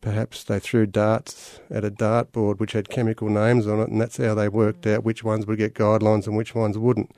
perhaps 0.00 0.44
they 0.44 0.60
threw 0.60 0.86
darts 0.86 1.60
at 1.70 1.84
a 1.84 1.90
dartboard 1.90 2.58
which 2.58 2.72
had 2.72 2.88
chemical 2.88 3.28
names 3.28 3.66
on 3.66 3.80
it, 3.80 3.88
and 3.88 4.00
that's 4.00 4.18
how 4.18 4.34
they 4.34 4.48
worked 4.48 4.86
out 4.86 5.04
which 5.04 5.24
ones 5.24 5.46
would 5.46 5.58
get 5.58 5.74
guidelines 5.74 6.26
and 6.26 6.36
which 6.36 6.54
ones 6.54 6.76
wouldn't. 6.76 7.12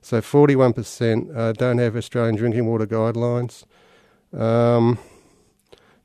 So 0.00 0.20
41% 0.20 1.36
uh, 1.36 1.52
don't 1.52 1.78
have 1.78 1.96
Australian 1.96 2.34
drinking 2.34 2.66
water 2.66 2.86
guidelines. 2.86 3.64
Um, 4.36 4.98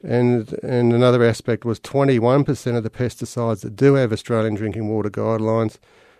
and 0.03 0.53
and 0.63 0.93
another 0.93 1.23
aspect 1.23 1.65
was 1.65 1.79
21% 1.79 2.77
of 2.77 2.83
the 2.83 2.89
pesticides 2.89 3.61
that 3.61 3.75
do 3.75 3.95
have 3.95 4.13
Australian 4.13 4.55
drinking 4.55 4.89
water 4.89 5.09
guidelines 5.09 5.77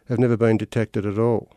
have 0.08 0.20
never 0.20 0.38
been 0.38 0.58
detected 0.58 1.06
at 1.06 1.20
all 1.20 1.50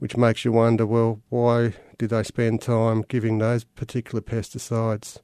which 0.00 0.16
makes 0.16 0.44
you 0.44 0.50
wonder, 0.50 0.86
well, 0.86 1.20
why 1.28 1.74
did 1.98 2.10
they 2.10 2.22
spend 2.22 2.60
time 2.62 3.04
giving 3.06 3.38
those 3.38 3.64
particular 3.64 4.20
pesticides 4.20 5.18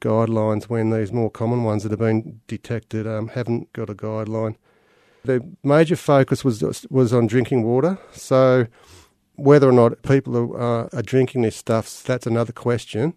guidelines 0.00 0.64
when 0.64 0.90
these 0.90 1.12
more 1.12 1.30
common 1.30 1.64
ones 1.64 1.82
that 1.82 1.90
have 1.90 1.98
been 1.98 2.40
detected 2.46 3.06
um, 3.06 3.28
haven't 3.28 3.72
got 3.72 3.90
a 3.90 3.94
guideline? 3.94 4.54
The 5.24 5.44
major 5.62 5.96
focus 5.96 6.44
was 6.44 6.86
was 6.88 7.12
on 7.12 7.26
drinking 7.26 7.64
water. 7.64 7.98
So 8.12 8.68
whether 9.34 9.68
or 9.68 9.72
not 9.72 10.02
people 10.02 10.36
are, 10.56 10.94
are 10.94 11.02
drinking 11.02 11.42
this 11.42 11.56
stuff, 11.56 12.02
that's 12.04 12.26
another 12.26 12.52
question. 12.52 13.14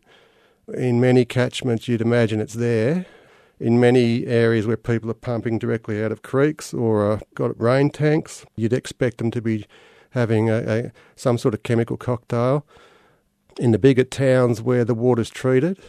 In 0.68 1.02
many 1.02 1.26
catchments, 1.26 1.88
you'd 1.88 2.02
imagine 2.02 2.40
it's 2.40 2.54
there. 2.54 3.06
In 3.60 3.80
many 3.80 4.26
areas 4.26 4.66
where 4.66 4.78
people 4.78 5.10
are 5.12 5.16
pumping 5.16 5.60
directly 5.60 6.04
out 6.04 6.12
of 6.12 6.22
creeks 6.22 6.74
or 6.74 7.12
uh, 7.12 7.20
got 7.36 7.60
rain 7.60 7.90
tanks, 7.90 8.46
you'd 8.56 8.74
expect 8.74 9.18
them 9.18 9.32
to 9.32 9.42
be 9.42 9.66
having 10.12 10.50
a, 10.50 10.58
a, 10.58 10.92
some 11.16 11.38
sort 11.38 11.54
of 11.54 11.64
chemical 11.64 11.98
cocktail. 11.98 12.66
In 13.60 13.72
the 13.72 13.80
bigger 13.80 14.04
towns 14.04 14.62
where 14.62 14.86
the 14.86 14.96
water's 14.96 15.30
treated, 15.30 15.80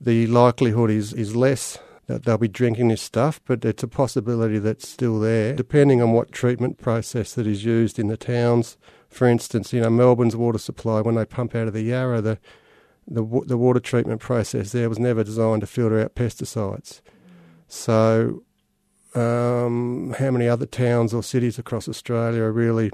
the 0.00 0.26
likelihood 0.26 0.90
is, 0.90 1.12
is 1.12 1.36
less 1.36 1.78
that 2.06 2.24
they'll 2.24 2.38
be 2.38 2.48
drinking 2.48 2.88
this 2.88 3.02
stuff, 3.02 3.40
but 3.46 3.64
it's 3.64 3.82
a 3.82 3.88
possibility 3.88 4.58
that's 4.58 4.88
still 4.88 5.18
there, 5.18 5.54
depending 5.54 6.00
on 6.00 6.12
what 6.12 6.32
treatment 6.32 6.78
process 6.78 7.34
that 7.34 7.46
is 7.46 7.64
used 7.64 7.98
in 7.98 8.08
the 8.08 8.16
towns. 8.16 8.76
For 9.08 9.26
instance, 9.26 9.72
you 9.72 9.80
know, 9.80 9.90
Melbourne's 9.90 10.36
water 10.36 10.58
supply, 10.58 11.00
when 11.00 11.14
they 11.14 11.24
pump 11.24 11.54
out 11.54 11.68
of 11.68 11.72
the 11.72 11.82
Yarra, 11.82 12.20
the, 12.20 12.38
the, 13.06 13.24
the 13.46 13.56
water 13.56 13.80
treatment 13.80 14.20
process 14.20 14.72
there 14.72 14.88
was 14.88 14.98
never 14.98 15.22
designed 15.22 15.60
to 15.60 15.66
filter 15.66 16.00
out 16.00 16.14
pesticides. 16.14 17.00
So, 17.68 18.42
um, 19.14 20.14
how 20.18 20.30
many 20.30 20.48
other 20.48 20.66
towns 20.66 21.14
or 21.14 21.22
cities 21.22 21.58
across 21.58 21.88
Australia 21.88 22.42
are 22.42 22.52
really 22.52 22.90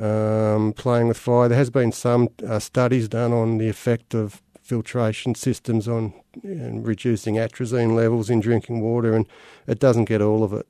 um, 0.00 0.72
playing 0.72 1.08
with 1.08 1.18
fire. 1.18 1.48
There 1.48 1.58
has 1.58 1.70
been 1.70 1.92
some 1.92 2.28
uh, 2.46 2.58
studies 2.58 3.08
done 3.08 3.32
on 3.32 3.58
the 3.58 3.68
effect 3.68 4.14
of 4.14 4.42
filtration 4.62 5.34
systems 5.34 5.86
on 5.86 6.14
reducing 6.42 7.34
atrazine 7.34 7.94
levels 7.94 8.30
in 8.30 8.40
drinking 8.40 8.80
water, 8.80 9.14
and 9.14 9.26
it 9.66 9.78
doesn't 9.78 10.06
get 10.06 10.22
all 10.22 10.42
of 10.42 10.52
it. 10.52 10.66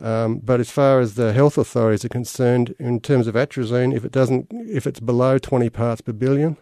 Um, 0.00 0.38
but 0.38 0.60
as 0.60 0.70
far 0.70 1.00
as 1.00 1.14
the 1.14 1.32
health 1.32 1.58
authorities 1.58 2.04
are 2.04 2.10
concerned, 2.10 2.74
in 2.78 3.00
terms 3.00 3.26
of 3.26 3.34
atrazine, 3.34 3.94
if 3.94 4.04
it 4.04 4.12
doesn't, 4.12 4.48
if 4.50 4.86
it's 4.86 5.00
below 5.00 5.38
20 5.38 5.70
parts 5.70 6.00
per 6.00 6.12
billion, 6.12 6.56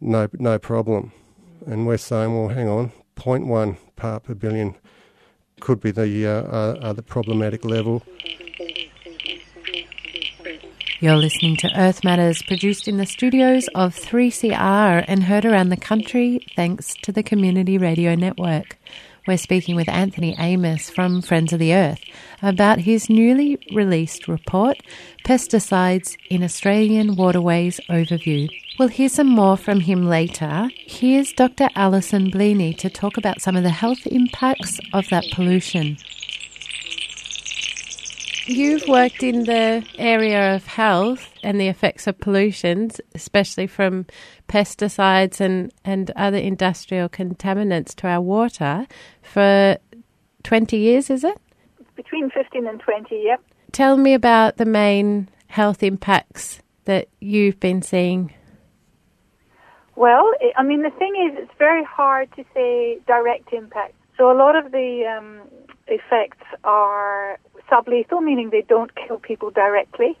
no, 0.00 0.28
no 0.34 0.58
problem. 0.58 1.12
And 1.66 1.86
we're 1.86 1.96
saying, 1.96 2.34
well, 2.34 2.48
hang 2.48 2.68
on, 2.68 2.92
0.1 3.16 3.76
part 3.96 4.24
per 4.24 4.34
billion 4.34 4.76
could 5.60 5.80
be 5.80 5.90
the 5.90 6.26
uh, 6.26 6.30
uh, 6.30 6.92
the 6.92 7.02
problematic 7.02 7.64
level. 7.64 8.02
You're 11.00 11.16
listening 11.16 11.56
to 11.56 11.70
Earth 11.78 12.02
Matters, 12.04 12.42
produced 12.42 12.88
in 12.88 12.96
the 12.96 13.04
studios 13.04 13.68
of 13.74 13.94
3CR 13.94 15.04
and 15.06 15.24
heard 15.24 15.44
around 15.44 15.68
the 15.68 15.76
country 15.76 16.40
thanks 16.56 16.94
to 17.02 17.12
the 17.12 17.22
Community 17.22 17.76
Radio 17.76 18.14
Network. 18.14 18.78
We're 19.26 19.38
speaking 19.38 19.74
with 19.74 19.88
Anthony 19.88 20.36
Amos 20.38 20.90
from 20.90 21.22
Friends 21.22 21.54
of 21.54 21.58
the 21.58 21.72
Earth 21.72 22.00
about 22.42 22.80
his 22.80 23.08
newly 23.08 23.58
released 23.74 24.28
report, 24.28 24.82
Pesticides 25.24 26.18
in 26.28 26.42
Australian 26.42 27.16
Waterways 27.16 27.80
Overview. 27.88 28.50
We'll 28.78 28.88
hear 28.88 29.08
some 29.08 29.28
more 29.28 29.56
from 29.56 29.80
him 29.80 30.06
later. 30.10 30.68
Here's 30.76 31.32
Dr. 31.32 31.70
Alison 31.74 32.30
Bleaney 32.30 32.76
to 32.76 32.90
talk 32.90 33.16
about 33.16 33.40
some 33.40 33.56
of 33.56 33.62
the 33.62 33.70
health 33.70 34.06
impacts 34.06 34.78
of 34.92 35.08
that 35.08 35.24
pollution. 35.32 35.96
You've 38.46 38.86
worked 38.86 39.22
in 39.22 39.44
the 39.44 39.86
area 39.96 40.54
of 40.54 40.66
health 40.66 41.32
and 41.42 41.58
the 41.58 41.68
effects 41.68 42.06
of 42.06 42.18
pollutions, 42.18 43.00
especially 43.14 43.66
from 43.66 44.06
pesticides 44.48 45.40
and, 45.40 45.72
and 45.84 46.10
other 46.10 46.36
industrial 46.36 47.08
contaminants 47.08 47.94
to 47.96 48.06
our 48.06 48.20
water, 48.20 48.86
for 49.22 49.78
20 50.42 50.76
years, 50.76 51.08
is 51.08 51.24
it? 51.24 51.38
Between 51.96 52.28
15 52.30 52.66
and 52.66 52.80
20, 52.80 53.22
yep. 53.24 53.42
Tell 53.72 53.96
me 53.96 54.12
about 54.12 54.58
the 54.58 54.66
main 54.66 55.28
health 55.46 55.82
impacts 55.82 56.60
that 56.84 57.08
you've 57.20 57.58
been 57.60 57.80
seeing. 57.80 58.34
Well, 59.96 60.32
I 60.56 60.62
mean, 60.62 60.82
the 60.82 60.90
thing 60.90 61.14
is, 61.30 61.38
it's 61.42 61.58
very 61.58 61.84
hard 61.84 62.28
to 62.36 62.44
say 62.52 62.98
direct 63.06 63.52
impact. 63.52 63.94
So 64.18 64.30
a 64.30 64.36
lot 64.36 64.54
of 64.54 64.70
the 64.70 65.04
um, 65.06 65.40
effects 65.86 66.44
are 66.62 67.38
sublethal, 67.70 68.22
meaning 68.22 68.50
they 68.50 68.62
don't 68.62 68.90
kill 68.94 69.18
people 69.18 69.50
directly. 69.50 70.18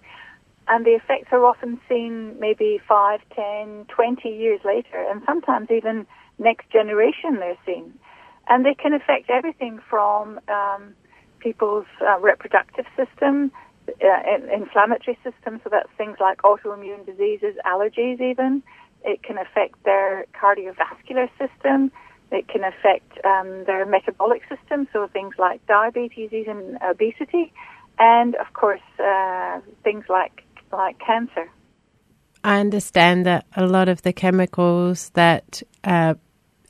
And 0.66 0.84
the 0.86 0.92
effects 0.92 1.28
are 1.30 1.44
often 1.44 1.78
seen 1.88 2.38
maybe 2.40 2.80
5, 2.88 3.20
10, 3.34 3.86
20 3.88 4.28
years 4.28 4.60
later, 4.64 5.04
and 5.10 5.22
sometimes 5.26 5.70
even 5.70 6.06
next 6.38 6.70
generation 6.70 7.36
they're 7.38 7.58
seen. 7.66 7.98
And 8.48 8.64
they 8.64 8.74
can 8.74 8.94
affect 8.94 9.30
everything 9.30 9.80
from 9.90 10.40
um, 10.48 10.94
people's 11.38 11.86
uh, 12.00 12.18
reproductive 12.20 12.86
system, 12.96 13.52
uh, 13.88 14.54
inflammatory 14.54 15.18
system, 15.22 15.60
so 15.62 15.68
that's 15.70 15.88
things 15.98 16.16
like 16.18 16.38
autoimmune 16.42 17.04
diseases, 17.04 17.54
allergies 17.66 18.20
even. 18.20 18.62
It 19.04 19.22
can 19.22 19.36
affect 19.36 19.82
their 19.84 20.24
cardiovascular 20.40 21.28
system. 21.38 21.92
It 22.30 22.48
can 22.48 22.64
affect 22.64 23.24
um, 23.24 23.64
their 23.64 23.86
metabolic 23.86 24.42
system, 24.48 24.88
so 24.92 25.08
things 25.12 25.34
like 25.38 25.64
diabetes, 25.66 26.32
even 26.32 26.78
obesity, 26.82 27.52
and 27.98 28.34
of 28.36 28.52
course 28.52 28.80
uh, 28.98 29.60
things 29.82 30.04
like 30.08 30.42
like 30.72 30.98
cancer. 30.98 31.48
I 32.42 32.60
understand 32.60 33.24
that 33.24 33.46
a 33.56 33.66
lot 33.66 33.88
of 33.88 34.02
the 34.02 34.12
chemicals 34.12 35.10
that 35.14 35.62
uh, 35.84 36.14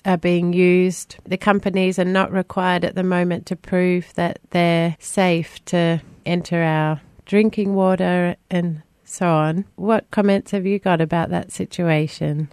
are 0.04 0.16
being 0.16 0.52
used, 0.52 1.16
the 1.24 1.38
companies 1.38 1.98
are 1.98 2.04
not 2.04 2.30
required 2.30 2.84
at 2.84 2.94
the 2.94 3.02
moment 3.02 3.46
to 3.46 3.56
prove 3.56 4.12
that 4.14 4.38
they're 4.50 4.96
safe 5.00 5.64
to 5.66 6.00
enter 6.26 6.62
our 6.62 7.00
drinking 7.24 7.74
water 7.74 8.36
and 8.50 8.82
so 9.04 9.28
on. 9.28 9.64
What 9.76 10.10
comments 10.10 10.50
have 10.50 10.66
you 10.66 10.78
got 10.78 11.00
about 11.00 11.30
that 11.30 11.52
situation? 11.52 12.50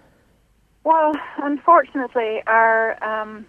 Well, 0.83 1.13
unfortunately, 1.37 2.41
our, 2.47 3.01
um, 3.03 3.45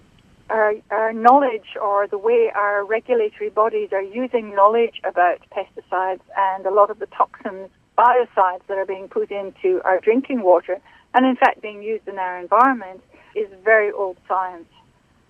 our, 0.51 0.75
our 0.91 1.13
knowledge 1.15 1.77
or 1.81 2.07
the 2.07 2.19
way 2.19 2.53
our 2.55 2.85
regulatory 2.85 3.49
bodies 3.49 3.89
are 3.93 4.03
using 4.03 4.55
knowledge 4.55 5.01
about 5.03 5.39
pesticides 5.51 6.21
and 6.37 6.67
a 6.67 6.71
lot 6.71 6.91
of 6.91 6.99
the 6.99 7.07
toxins, 7.07 7.71
biocides 7.97 8.67
that 8.69 8.77
are 8.77 8.87
being 8.87 9.09
put 9.09 9.31
into 9.31 9.81
our 9.85 9.99
drinking 10.01 10.43
water, 10.43 10.79
and 11.15 11.27
in 11.27 11.37
fact 11.37 11.63
being 11.63 11.83
used 11.83 12.07
in 12.07 12.19
our 12.19 12.39
environment, 12.39 13.03
is 13.35 13.49
very 13.65 13.91
old 13.91 14.19
science. 14.29 14.69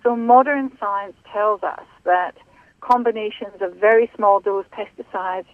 So 0.01 0.15
modern 0.15 0.75
science 0.79 1.15
tells 1.31 1.63
us 1.63 1.85
that 2.03 2.35
combinations 2.81 3.61
of 3.61 3.75
very 3.75 4.11
small 4.15 4.41
dose 4.41 4.65
pesticides 4.73 5.45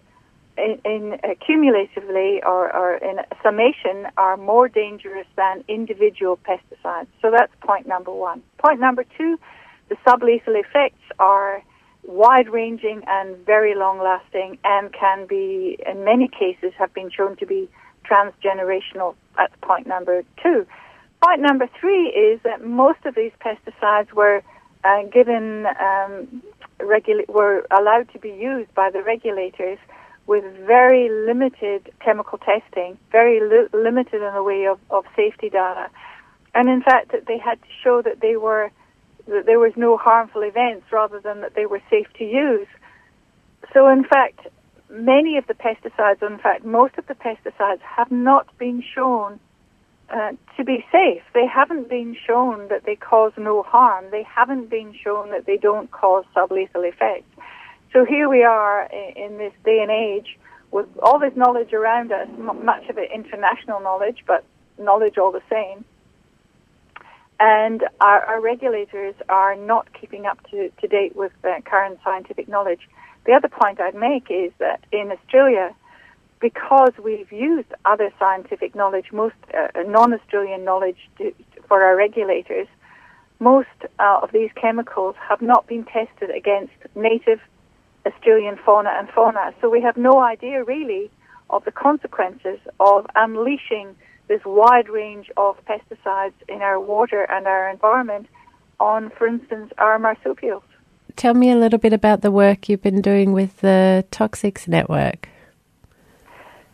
in, 0.60 0.80
in 0.86 1.14
uh, 1.24 1.36
cumulatively 1.46 2.42
or, 2.44 2.76
or 2.76 2.96
in 2.98 3.18
summation 3.42 4.08
are 4.18 4.38
more 4.38 4.68
dangerous 4.68 5.28
than 5.36 5.64
individual 5.68 6.38
pesticides. 6.38 7.08
So 7.22 7.32
that's 7.32 7.52
point 7.62 7.88
number 7.88 8.12
one. 8.12 8.42
Point 8.58 8.80
number 8.80 9.06
two, 9.18 9.40
the 9.90 9.96
sublethal 10.06 10.60
effects 10.60 11.02
are 11.18 11.64
wide 12.04 12.50
ranging 12.50 13.02
and 13.08 13.38
very 13.46 13.76
long 13.76 14.00
lasting 14.00 14.58
and 14.64 14.92
can 14.94 15.28
be, 15.28 15.78
in 15.86 16.04
many 16.04 16.28
cases, 16.28 16.74
have 16.78 16.94
been 16.94 17.10
shown 17.10 17.36
to 17.38 17.46
be 17.46 17.70
transgenerational. 18.10 19.16
That's 19.38 19.54
point 19.62 19.88
number 19.88 20.24
two. 20.42 20.66
Point 21.24 21.42
number 21.42 21.68
three 21.80 22.08
is 22.08 22.40
that 22.44 22.64
most 22.64 23.00
of 23.06 23.16
these 23.16 23.32
pesticides 23.46 24.12
were 24.14 24.42
uh, 24.84 25.04
given, 25.12 25.66
um, 25.80 26.42
regula- 26.80 27.26
were 27.28 27.66
allowed 27.78 28.10
to 28.14 28.20
be 28.20 28.30
used 28.30 28.74
by 28.74 28.90
the 28.90 29.04
regulators 29.04 29.78
with 30.30 30.44
very 30.68 31.10
limited 31.10 31.92
chemical 32.06 32.38
testing, 32.38 33.00
very 33.12 33.40
li- 33.42 33.68
limited 33.74 34.22
in 34.22 34.34
the 34.36 34.44
way 34.44 34.68
of, 34.68 34.80
of 34.92 35.04
safety 35.16 35.50
data. 35.50 35.90
And 36.54 36.70
in 36.70 36.84
fact, 36.84 37.12
that 37.14 37.26
they 37.26 37.40
had 37.40 37.60
to 37.60 37.68
show 37.84 38.04
that 38.04 38.22
they 38.22 38.38
were 38.38 38.70
that 39.28 39.48
there 39.48 39.58
was 39.60 39.74
no 39.76 39.98
harmful 39.98 40.44
events 40.44 40.86
rather 40.92 41.20
than 41.20 41.42
that 41.42 41.56
they 41.56 41.66
were 41.66 41.82
safe 41.90 42.06
to 42.20 42.24
use. 42.24 42.68
So 43.74 43.88
in 43.88 44.04
fact, 44.04 44.42
many 44.92 45.38
of 45.38 45.48
the 45.48 45.56
pesticides, 45.56 46.22
in 46.22 46.38
fact, 46.38 46.64
most 46.64 46.94
of 47.00 47.08
the 47.08 47.16
pesticides 47.16 47.82
have 47.82 48.12
not 48.12 48.56
been 48.60 48.84
shown 48.96 49.40
uh, 50.12 50.34
to 50.58 50.64
be 50.64 50.86
safe. 50.92 51.24
They 51.34 51.48
haven't 51.48 51.90
been 51.90 52.16
shown 52.28 52.68
that 52.70 52.86
they 52.86 52.96
cause 52.96 53.34
no 53.36 53.64
harm. 53.64 54.06
They 54.12 54.24
haven't 54.24 54.70
been 54.70 54.94
shown 55.04 55.32
that 55.32 55.48
they 55.48 55.58
don't 55.58 55.90
cause 55.90 56.24
sublethal 56.36 56.88
effects. 56.88 57.30
So 57.92 58.06
here 58.06 58.30
we 58.30 58.44
are 58.44 58.84
in 59.16 59.38
this 59.38 59.54
day 59.66 59.80
and 59.82 59.90
age 59.90 60.38
with 60.72 60.86
all 61.02 61.18
this 61.18 61.36
knowledge 61.36 61.74
around 61.74 62.12
us, 62.12 62.28
much 62.38 62.88
of 62.88 63.00
it 63.00 63.10
international 63.12 63.80
knowledge, 63.80 64.24
but 64.28 64.44
knowledge 64.78 65.18
all 65.18 65.32
the 65.32 65.42
same. 65.50 65.84
And 67.40 67.84
our, 68.00 68.24
our 68.26 68.42
regulators 68.42 69.16
are 69.28 69.56
not 69.56 69.88
keeping 70.00 70.28
up 70.28 70.38
to, 70.52 70.70
to 70.70 70.88
date 70.88 71.16
with 71.16 71.32
uh, 71.44 71.62
current 71.66 72.00
scientific 72.04 72.48
knowledge. 72.48 72.82
The 73.26 73.34
other 73.34 73.48
point 73.48 73.80
I'd 73.80 73.96
make 73.96 74.28
is 74.30 74.52
that 74.60 74.86
in 74.92 75.12
Australia, 75.12 75.74
because 76.40 76.92
we've 77.04 77.32
used 77.32 77.70
other 77.86 78.12
scientific 78.20 78.76
knowledge, 78.76 79.12
most 79.12 79.36
uh, 79.52 79.82
non-Australian 79.82 80.64
knowledge 80.64 81.10
to, 81.18 81.34
for 81.68 81.82
our 81.82 81.96
regulators, 81.96 82.68
most 83.40 83.68
uh, 83.98 84.20
of 84.22 84.32
these 84.32 84.52
chemicals 84.56 85.16
have 85.28 85.42
not 85.42 85.66
been 85.66 85.86
tested 85.86 86.30
against 86.30 86.74
native 86.94 87.40
Australian 88.06 88.58
fauna 88.66 88.92
and 88.98 89.10
fauna. 89.10 89.54
So 89.62 89.70
we 89.70 89.82
have 89.82 89.98
no 89.98 90.22
idea 90.22 90.64
really 90.64 91.10
of 91.50 91.66
the 91.66 91.72
consequences 91.72 92.60
of 92.80 93.06
unleashing 93.16 93.96
this 94.28 94.42
wide 94.46 94.90
range 94.90 95.30
of 95.38 95.58
pesticides 95.66 96.34
in 96.48 96.62
our 96.62 96.80
water 96.80 97.24
and 97.24 97.48
our 97.48 97.70
environment 97.70 98.28
on, 98.80 99.10
for 99.18 99.28
instance, 99.28 99.72
our 99.78 99.98
marsupials. 100.00 100.64
Tell 101.16 101.34
me 101.34 101.52
a 101.52 101.56
little 101.56 101.80
bit 101.80 101.92
about 101.92 102.22
the 102.22 102.32
work 102.32 102.70
you've 102.70 102.82
been 102.82 103.02
doing 103.02 103.34
with 103.34 103.58
the 103.58 104.06
Toxics 104.12 104.68
Network. 104.68 105.28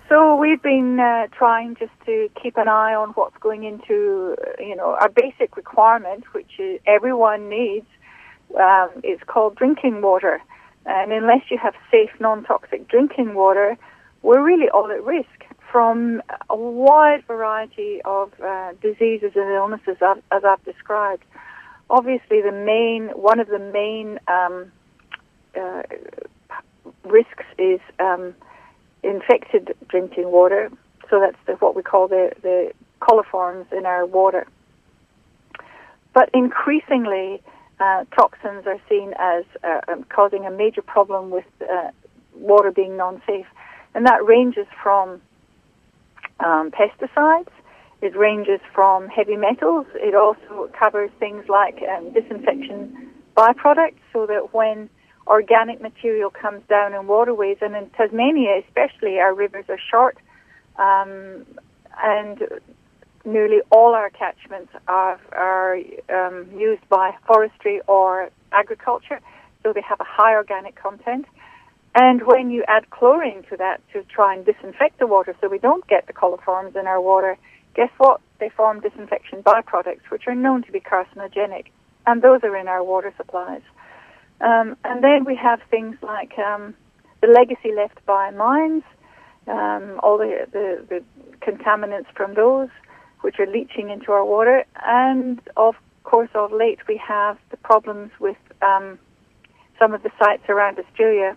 So 0.07 0.35
we've 0.35 0.61
been 0.61 0.99
uh, 0.99 1.27
trying 1.35 1.75
just 1.77 1.93
to 2.05 2.29
keep 2.41 2.57
an 2.57 2.67
eye 2.67 2.93
on 2.93 3.09
what's 3.11 3.37
going 3.39 3.63
into, 3.63 4.35
you 4.59 4.75
know, 4.75 4.95
our 5.01 5.09
basic 5.09 5.57
requirement, 5.57 6.25
which 6.33 6.59
everyone 6.85 7.49
needs. 7.49 7.87
Um, 8.59 8.89
it's 9.03 9.23
called 9.23 9.55
drinking 9.55 10.03
water. 10.03 10.41
And 10.85 11.11
unless 11.11 11.41
you 11.49 11.57
have 11.57 11.73
safe, 11.89 12.11
non-toxic 12.19 12.87
drinking 12.87 13.33
water, 13.33 13.77
we're 14.21 14.43
really 14.43 14.69
all 14.69 14.91
at 14.91 15.03
risk 15.03 15.45
from 15.71 16.21
a 16.49 16.55
wide 16.55 17.23
variety 17.25 18.01
of 18.05 18.31
uh, 18.41 18.73
diseases 18.81 19.31
and 19.35 19.51
illnesses 19.51 19.97
as, 20.01 20.17
as, 20.31 20.43
I've 20.43 20.63
described. 20.63 21.23
Obviously, 21.89 22.41
the 22.41 22.51
main, 22.51 23.09
one 23.09 23.39
of 23.39 23.47
the 23.47 23.59
main 23.59 24.19
um, 24.27 24.71
uh, 25.59 25.83
risks 27.03 27.43
is 27.57 27.79
um, 27.99 28.33
infected 29.03 29.75
drinking 29.87 30.31
water. 30.31 30.71
So 31.09 31.19
that's 31.19 31.37
the, 31.45 31.53
what 31.53 31.75
we 31.75 31.83
call 31.83 32.07
the, 32.07 32.31
the 32.41 32.71
coliforms 33.01 33.71
in 33.71 33.85
our 33.85 34.05
water. 34.05 34.47
But 36.13 36.29
increasingly, 36.33 37.41
uh, 37.79 38.05
toxins 38.15 38.65
are 38.65 38.79
seen 38.89 39.13
as 39.19 39.43
uh, 39.63 39.81
um, 39.87 40.03
causing 40.05 40.45
a 40.45 40.51
major 40.51 40.81
problem 40.81 41.29
with 41.29 41.45
uh, 41.61 41.89
water 42.33 42.71
being 42.71 42.95
non-safe, 42.97 43.47
and 43.93 44.05
that 44.05 44.25
ranges 44.25 44.67
from 44.81 45.21
um, 46.39 46.71
pesticides. 46.71 47.49
It 48.01 48.15
ranges 48.15 48.59
from 48.73 49.07
heavy 49.07 49.37
metals. 49.37 49.87
It 49.95 50.15
also 50.15 50.69
covers 50.77 51.09
things 51.19 51.45
like 51.49 51.81
um, 51.83 52.11
disinfection 52.13 53.09
byproducts, 53.35 53.99
so 54.13 54.25
that 54.27 54.53
when 54.53 54.89
organic 55.27 55.81
material 55.81 56.29
comes 56.29 56.61
down 56.69 56.93
in 56.93 57.07
waterways, 57.07 57.57
and 57.61 57.75
in 57.75 57.89
Tasmania 57.91 58.61
especially, 58.67 59.19
our 59.19 59.33
rivers 59.33 59.65
are 59.69 59.79
short, 59.91 60.17
um, 60.77 61.45
and 62.03 62.43
nearly 63.25 63.61
all 63.71 63.93
our 63.93 64.09
catchments 64.09 64.71
are, 64.87 65.19
are 65.31 65.77
um, 66.09 66.47
used 66.57 66.87
by 66.89 67.11
forestry 67.27 67.81
or 67.87 68.29
agriculture, 68.51 69.19
so 69.63 69.73
they 69.73 69.81
have 69.81 69.99
a 69.99 70.05
high 70.05 70.35
organic 70.35 70.75
content. 70.75 71.25
And 71.95 72.21
when 72.25 72.51
you 72.51 72.63
add 72.67 72.89
chlorine 72.89 73.43
to 73.49 73.57
that 73.57 73.81
to 73.93 74.03
try 74.03 74.35
and 74.35 74.45
disinfect 74.45 74.99
the 74.99 75.07
water 75.07 75.35
so 75.39 75.47
we 75.47 75.59
don't 75.59 75.87
get 75.87 76.07
the 76.07 76.13
coliforms 76.13 76.75
in 76.75 76.87
our 76.87 77.01
water, 77.01 77.37
guess 77.73 77.89
what? 77.97 78.19
They 78.39 78.49
form 78.49 78.81
disinfection 78.81 79.43
byproducts, 79.43 80.09
which 80.09 80.23
are 80.27 80.35
known 80.35 80.63
to 80.63 80.71
be 80.71 80.81
carcinogenic, 80.81 81.67
and 82.05 82.21
those 82.21 82.41
are 82.43 82.55
in 82.57 82.67
our 82.67 82.83
water 82.83 83.13
supplies. 83.15 83.61
Um, 84.41 84.75
and 84.83 85.01
then 85.01 85.23
we 85.25 85.35
have 85.37 85.61
things 85.71 85.95
like 86.01 86.37
um, 86.37 86.75
the 87.21 87.27
legacy 87.27 87.71
left 87.73 88.05
by 88.05 88.31
mines, 88.31 88.83
um, 89.47 89.99
all 90.03 90.17
the, 90.17 90.47
the, 90.51 90.85
the 90.89 91.03
contaminants 91.39 92.07
from 92.13 92.33
those, 92.33 92.69
which 93.21 93.39
are 93.39 93.47
leaching 93.47 93.89
into 93.89 94.11
our 94.11 94.25
water. 94.25 94.65
And 94.85 95.39
of 95.57 95.75
course, 96.03 96.29
of 96.33 96.51
late, 96.51 96.79
we 96.87 96.97
have 96.97 97.37
the 97.49 97.57
problems 97.57 98.11
with 98.19 98.37
um, 98.61 98.99
some 99.79 99.93
of 99.93 100.03
the 100.03 100.11
sites 100.19 100.43
around 100.49 100.79
Australia, 100.79 101.35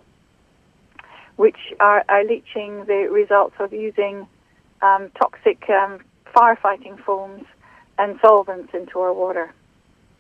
which 1.37 1.59
are, 1.81 2.05
are 2.09 2.25
leaching 2.25 2.85
the 2.87 3.09
results 3.11 3.55
of 3.59 3.73
using 3.73 4.27
um, 4.83 5.11
toxic 5.19 5.69
um, 5.71 6.01
firefighting 6.35 7.03
foams 7.05 7.45
and 7.99 8.19
solvents 8.21 8.73
into 8.75 8.99
our 9.01 9.13
water. 9.13 9.53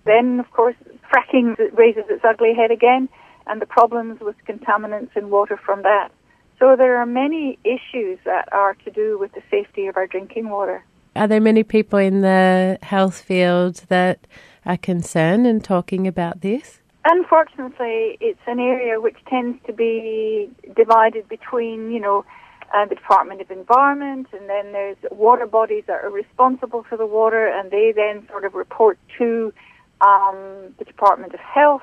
Then, 0.04 0.40
of 0.40 0.50
course, 0.50 0.76
fracking 1.12 1.56
raises 1.76 2.04
its 2.08 2.24
ugly 2.24 2.54
head 2.54 2.70
again, 2.70 3.08
and 3.46 3.60
the 3.60 3.66
problems 3.66 4.20
with 4.20 4.36
contaminants 4.46 5.16
in 5.16 5.30
water 5.30 5.56
from 5.56 5.82
that. 5.82 6.10
So 6.58 6.76
there 6.76 6.96
are 6.96 7.06
many 7.06 7.58
issues 7.64 8.18
that 8.24 8.52
are 8.52 8.74
to 8.84 8.90
do 8.90 9.18
with 9.18 9.32
the 9.32 9.42
safety 9.50 9.86
of 9.86 9.96
our 9.96 10.06
drinking 10.06 10.48
water. 10.48 10.84
Are 11.18 11.26
there 11.26 11.40
many 11.40 11.64
people 11.64 11.98
in 11.98 12.20
the 12.20 12.78
health 12.80 13.20
field 13.20 13.82
that 13.88 14.20
are 14.64 14.76
concerned 14.76 15.48
and 15.48 15.64
talking 15.64 16.06
about 16.06 16.42
this? 16.42 16.78
Unfortunately, 17.04 18.16
it's 18.20 18.38
an 18.46 18.60
area 18.60 19.00
which 19.00 19.16
tends 19.28 19.58
to 19.66 19.72
be 19.72 20.48
divided 20.76 21.28
between, 21.28 21.90
you 21.90 21.98
know, 21.98 22.24
uh, 22.72 22.86
the 22.86 22.94
Department 22.94 23.40
of 23.40 23.50
Environment, 23.50 24.28
and 24.32 24.48
then 24.48 24.70
there's 24.70 24.96
water 25.10 25.44
bodies 25.44 25.82
that 25.88 26.04
are 26.04 26.10
responsible 26.10 26.84
for 26.88 26.96
the 26.96 27.06
water, 27.06 27.48
and 27.48 27.72
they 27.72 27.92
then 27.96 28.24
sort 28.28 28.44
of 28.44 28.54
report 28.54 28.96
to 29.18 29.52
um, 30.00 30.72
the 30.78 30.84
Department 30.84 31.34
of 31.34 31.40
Health, 31.40 31.82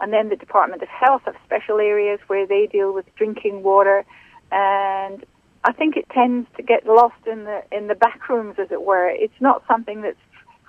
and 0.00 0.12
then 0.12 0.28
the 0.28 0.34
Department 0.34 0.82
of 0.82 0.88
Health 0.88 1.22
have 1.26 1.36
special 1.46 1.78
areas 1.78 2.18
where 2.26 2.48
they 2.48 2.66
deal 2.66 2.92
with 2.92 3.06
drinking 3.14 3.62
water, 3.62 4.04
and 4.50 5.24
I 5.64 5.72
think 5.72 5.96
it 5.96 6.06
tends 6.10 6.48
to 6.56 6.62
get 6.62 6.86
lost 6.86 7.26
in 7.26 7.44
the 7.44 7.62
in 7.70 7.86
the 7.86 7.94
back 7.94 8.28
rooms, 8.28 8.56
as 8.58 8.70
it 8.70 8.82
were. 8.82 9.08
It's 9.08 9.40
not 9.40 9.62
something 9.68 10.02
that's 10.02 10.18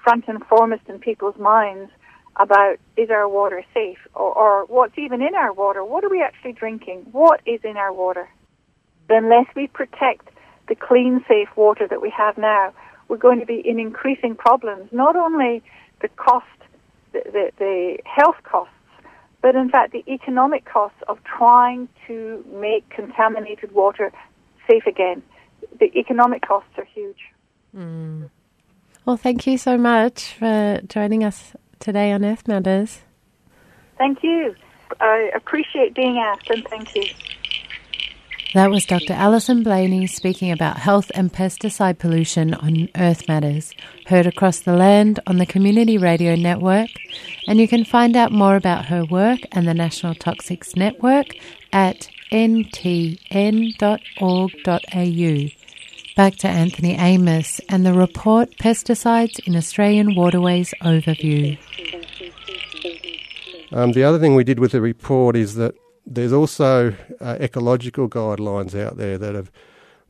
front 0.03 0.25
and 0.27 0.43
foremost 0.45 0.83
in 0.87 0.99
people's 0.99 1.37
minds 1.37 1.91
about 2.35 2.77
is 2.97 3.09
our 3.09 3.27
water 3.29 3.63
safe 3.73 3.99
or, 4.15 4.33
or 4.33 4.65
what's 4.65 4.97
even 4.97 5.21
in 5.21 5.35
our 5.35 5.53
water. 5.53 5.83
What 5.83 6.03
are 6.03 6.09
we 6.09 6.21
actually 6.21 6.53
drinking? 6.53 7.05
What 7.11 7.41
is 7.45 7.59
in 7.63 7.77
our 7.77 7.93
water? 7.93 8.27
Unless 9.09 9.47
we 9.55 9.67
protect 9.67 10.29
the 10.67 10.75
clean, 10.75 11.23
safe 11.27 11.49
water 11.55 11.87
that 11.87 12.01
we 12.01 12.11
have 12.15 12.37
now, 12.37 12.73
we're 13.07 13.17
going 13.17 13.39
to 13.39 13.45
be 13.45 13.61
in 13.63 13.79
increasing 13.79 14.35
problems. 14.35 14.89
Not 14.91 15.15
only 15.15 15.61
the 16.01 16.07
cost, 16.09 16.45
the, 17.11 17.21
the, 17.25 17.51
the 17.59 17.97
health 18.05 18.37
costs, 18.43 18.73
but 19.41 19.55
in 19.55 19.69
fact 19.69 19.91
the 19.91 20.03
economic 20.07 20.65
costs 20.65 20.97
of 21.07 21.19
trying 21.23 21.89
to 22.07 22.43
make 22.51 22.89
contaminated 22.89 23.71
water 23.73 24.11
safe 24.67 24.85
again. 24.85 25.21
The 25.79 25.85
economic 25.97 26.41
costs 26.41 26.69
are 26.77 26.85
huge. 26.85 27.17
Mm. 27.75 28.29
Well, 29.05 29.17
thank 29.17 29.47
you 29.47 29.57
so 29.57 29.77
much 29.77 30.33
for 30.33 30.79
joining 30.87 31.23
us 31.23 31.53
today 31.79 32.11
on 32.11 32.23
Earth 32.23 32.47
Matters. 32.47 33.01
Thank 33.97 34.23
you. 34.23 34.55
I 35.01 35.31
appreciate 35.35 35.93
being 35.95 36.17
asked, 36.17 36.49
and 36.49 36.65
thank 36.67 36.95
you. 36.95 37.03
That 38.53 38.69
was 38.69 38.85
Dr. 38.85 39.13
Alison 39.13 39.63
Bleaney 39.63 40.07
speaking 40.07 40.51
about 40.51 40.77
health 40.77 41.11
and 41.15 41.33
pesticide 41.33 41.97
pollution 41.97 42.53
on 42.53 42.87
Earth 42.95 43.27
Matters, 43.27 43.73
heard 44.05 44.27
across 44.27 44.59
the 44.59 44.75
land 44.75 45.19
on 45.25 45.39
the 45.39 45.47
Community 45.47 45.97
Radio 45.97 46.35
Network. 46.35 46.89
And 47.47 47.59
you 47.59 47.67
can 47.67 47.83
find 47.83 48.15
out 48.15 48.31
more 48.31 48.55
about 48.55 48.85
her 48.85 49.05
work 49.05 49.39
and 49.53 49.67
the 49.67 49.73
National 49.73 50.13
Toxics 50.13 50.75
Network 50.75 51.29
at 51.71 52.07
ntn.org.au. 52.31 53.73
Back 56.15 56.35
to 56.35 56.47
Anthony 56.47 56.95
Amos 56.95 57.59
and 57.69 57.85
the 57.85 57.93
report 57.93 58.51
Pesticides 58.57 59.39
in 59.47 59.55
Australian 59.55 60.15
Waterways 60.15 60.73
Overview. 60.81 61.57
Um, 63.71 63.93
the 63.93 64.03
other 64.03 64.19
thing 64.19 64.35
we 64.35 64.43
did 64.43 64.59
with 64.59 64.73
the 64.73 64.81
report 64.81 65.35
is 65.35 65.55
that 65.55 65.73
there's 66.05 66.33
also 66.33 66.95
uh, 67.19 67.37
ecological 67.39 68.07
guidelines 68.07 68.79
out 68.79 68.97
there 68.97 69.17
that 69.17 69.33
have 69.33 69.51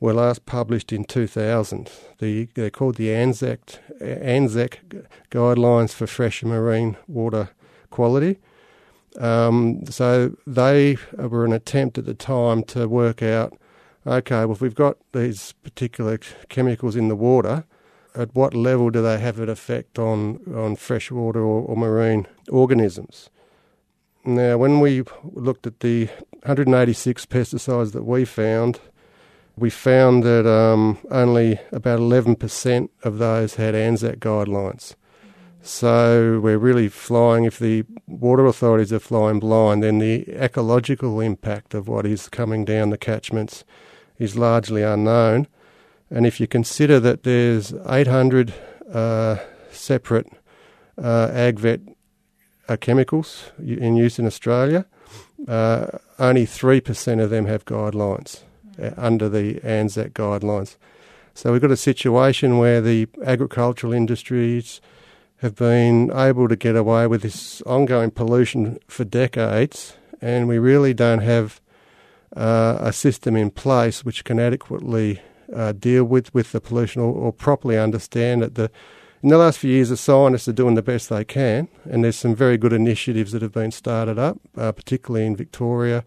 were 0.04 0.14
last 0.14 0.46
published 0.46 0.92
in 0.92 1.06
2000. 1.06 1.90
The, 2.20 2.50
they're 2.56 2.70
called 2.70 2.96
the 2.96 3.08
ANZECC, 3.08 3.80
ANZECC 4.02 5.06
guidelines 5.32 5.94
for 5.94 6.08
fresh 6.08 6.42
and 6.42 6.52
marine 6.52 6.98
water 7.08 7.52
quality. 7.90 8.40
Um, 9.20 9.86
so 9.88 10.36
they 10.48 10.98
were 11.14 11.46
an 11.46 11.54
attempt 11.54 11.98
at 11.98 12.06
the 12.06 12.14
time 12.14 12.64
to 12.64 12.88
work 12.88 13.22
out, 13.22 13.58
okay, 14.08 14.46
well, 14.46 14.54
if 14.54 14.62
we've 14.62 14.76
got 14.76 14.98
these 15.12 15.54
particular 15.64 16.20
chemicals 16.50 16.96
in 16.96 17.08
the 17.08 17.16
water, 17.16 17.66
at 18.16 18.34
what 18.36 18.54
level 18.54 18.90
do 18.90 19.02
they 19.02 19.20
have 19.20 19.40
an 19.40 19.50
effect 19.50 19.98
on, 19.98 20.40
on 20.56 20.76
freshwater 20.76 21.42
or, 21.42 21.62
or 21.62 21.76
marine 21.76 22.28
organisms? 22.50 23.30
Now, 24.26 24.58
when 24.58 24.80
we 24.80 25.04
looked 25.24 25.68
at 25.68 25.82
the 25.82 26.06
186 26.44 27.26
pesticides 27.26 27.92
that 27.92 28.04
we 28.04 28.26
found, 28.26 28.80
we 29.58 29.70
found 29.70 30.24
that 30.24 30.48
um, 30.48 30.98
only 31.12 31.60
about 31.72 32.00
11% 32.00 32.90
of 33.04 33.18
those 33.18 33.56
had 33.56 33.76
ANZECC 33.76 34.18
guidelines. 34.18 34.96
So 35.66 36.42
we're 36.44 36.58
really 36.58 36.90
flying, 36.90 37.46
if 37.46 37.58
the 37.58 37.86
water 38.06 38.46
authorities 38.46 38.92
are 38.92 39.00
flying 39.00 39.40
blind, 39.40 39.82
then 39.82 40.00
the 40.00 40.30
ecological 40.32 41.22
impact 41.22 41.74
of 41.74 41.88
what 41.88 42.06
is 42.06 42.28
coming 42.28 42.66
down 42.66 42.90
the 42.90 42.98
catchments 42.98 43.64
is 44.20 44.36
largely 44.36 44.84
unknown. 44.84 45.48
And 46.10 46.28
if 46.28 46.40
you 46.42 46.48
consider 46.48 47.00
that 47.00 47.24
there's 47.24 47.74
800 47.88 48.54
uh, 48.94 49.38
separate 49.72 50.28
uh, 50.98 51.28
AgVet 51.30 51.96
uh, 52.70 52.78
chemicals 52.78 53.52
in 53.60 53.96
use 53.96 54.20
in 54.20 54.26
Australia. 54.26 54.86
Uh, 55.48 55.88
only 56.20 56.46
3% 56.46 57.22
of 57.22 57.30
them 57.30 57.46
have 57.46 57.66
guidelines 57.66 58.42
uh, 58.82 58.92
under 58.98 59.28
the 59.28 59.56
ANZECC 59.62 60.12
guidelines. 60.12 60.78
So 61.34 61.52
we've 61.52 61.62
got 61.62 61.72
a 61.72 61.78
situation 61.78 62.58
where 62.58 62.80
the 62.80 63.08
agricultural 63.26 63.92
industries 63.92 64.80
have 65.44 65.56
been 65.56 66.10
able 66.16 66.48
to 66.48 66.56
get 66.56 66.74
away 66.74 67.06
with 67.06 67.22
this 67.22 67.62
ongoing 67.64 68.10
pollution 68.10 68.80
for 68.88 69.04
decades, 69.04 69.98
and 70.22 70.48
we 70.48 70.58
really 70.58 70.94
don't 70.94 71.20
have 71.20 71.60
uh, 72.34 72.78
a 72.80 72.94
system 72.94 73.36
in 73.36 73.52
place 73.52 74.06
which 74.06 74.24
can 74.24 74.40
adequately 74.40 75.22
uh, 75.54 75.74
deal 75.74 76.06
with, 76.06 76.34
with 76.34 76.54
the 76.54 76.62
pollution 76.62 77.02
or, 77.02 77.14
or 77.14 77.34
properly 77.34 77.78
understand 77.78 78.42
that 78.42 78.56
the 78.56 78.72
in 79.22 79.30
the 79.30 79.38
last 79.38 79.60
few 79.60 79.72
years, 79.72 79.88
the 79.90 79.96
scientists 79.96 80.48
are 80.50 80.54
doing 80.54 80.76
the 80.76 80.82
best 80.82 81.10
they 81.10 81.24
can, 81.24 81.70
and 81.90 82.04
there's 82.04 82.18
some 82.18 82.36
very 82.36 82.58
good 82.58 82.74
initiatives 82.74 83.32
that 83.32 83.42
have 83.42 83.54
been 83.54 83.72
started 83.72 84.20
up, 84.20 84.38
uh, 84.58 84.72
particularly 84.74 85.26
in 85.26 85.36
Victoria 85.36 86.04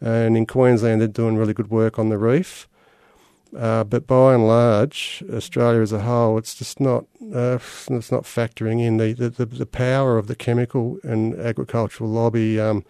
and 0.00 0.36
in 0.36 0.46
Queensland. 0.46 1.00
They're 1.00 1.08
doing 1.08 1.36
really 1.36 1.54
good 1.54 1.70
work 1.70 1.96
on 1.96 2.08
the 2.08 2.18
reef. 2.18 2.68
Uh, 3.56 3.82
but 3.82 4.06
by 4.06 4.34
and 4.34 4.46
large, 4.46 5.24
Australia 5.32 5.80
as 5.80 5.92
a 5.92 6.02
whole, 6.02 6.38
it's 6.38 6.54
just 6.54 6.78
not 6.78 7.04
uh, 7.34 7.58
it's 7.60 8.12
not 8.12 8.22
factoring 8.22 8.80
in 8.80 8.96
the, 8.96 9.12
the, 9.12 9.46
the, 9.46 9.66
power 9.66 10.18
of 10.18 10.28
the 10.28 10.36
chemical 10.36 10.98
and 11.02 11.34
agricultural 11.34 12.08
lobby. 12.08 12.60
Um, 12.60 12.84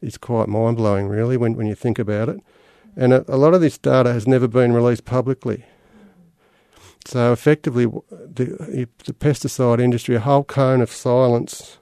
is 0.00 0.16
quite 0.16 0.48
mind 0.48 0.76
blowing, 0.76 1.08
really, 1.08 1.36
when 1.36 1.54
when 1.54 1.66
you 1.66 1.74
think 1.74 1.98
about 1.98 2.28
it. 2.28 2.40
And 2.96 3.12
a, 3.12 3.24
a 3.32 3.36
lot 3.36 3.54
of 3.54 3.60
this 3.60 3.78
data 3.78 4.12
has 4.12 4.26
never 4.26 4.48
been 4.48 4.72
released 4.72 5.04
publicly. 5.04 5.64
So 7.04 7.32
effectively, 7.32 7.86
the, 7.86 8.86
the 9.04 9.12
pesticide 9.12 9.80
industry, 9.80 10.16
a 10.16 10.20
whole 10.20 10.44
cone 10.44 10.80
of 10.80 10.90
silence 10.90 11.78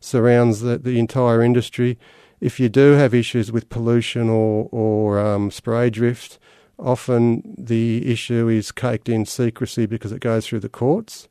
surrounds 0.00 0.60
the, 0.60 0.78
the 0.78 0.98
entire 0.98 1.42
industry. 1.42 1.98
If 2.40 2.60
you 2.60 2.68
do 2.68 2.92
have 2.92 3.12
issues 3.12 3.50
with 3.50 3.68
pollution 3.68 4.28
or, 4.28 4.68
or 4.70 5.18
um, 5.18 5.50
spray 5.50 5.90
drift, 5.90 6.38
often 6.80 7.54
the 7.58 8.10
issue 8.10 8.48
is 8.48 8.72
caked 8.72 9.08
in 9.08 9.26
secrecy 9.26 9.86
because 9.86 10.12
it 10.12 10.20
goes 10.20 10.46
through 10.46 10.60
the 10.60 10.68
courts. 10.68 11.28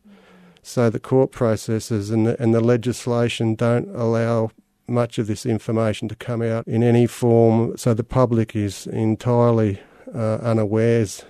So 0.62 0.90
the 0.90 1.00
court 1.00 1.32
processes 1.32 2.10
and 2.10 2.28
the, 2.28 2.42
and 2.42 2.54
the 2.54 2.62
legislation 2.62 3.56
don't 3.56 3.88
allow 3.96 4.52
much 4.88 5.18
of 5.18 5.28
this 5.28 5.46
information 5.46 6.08
to 6.10 6.16
come 6.16 6.42
out 6.42 6.68
in 6.68 6.84
any 6.84 7.06
form, 7.06 7.78
so 7.78 7.94
the 7.94 8.04
public 8.04 8.56
is 8.56 8.88
entirely 8.88 9.80
uh, 10.14 10.38
unawares 10.42 11.24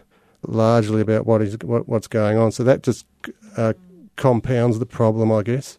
largely 0.47 1.01
about 1.01 1.25
what 1.25 1.41
is 1.41 1.57
what, 1.63 1.87
what's 1.87 2.07
going 2.07 2.37
on. 2.37 2.51
So 2.51 2.63
that 2.63 2.83
just 2.83 3.05
uh, 3.57 3.73
compounds 4.15 4.79
the 4.79 4.85
problem, 4.85 5.31
I 5.31 5.43
guess. 5.43 5.77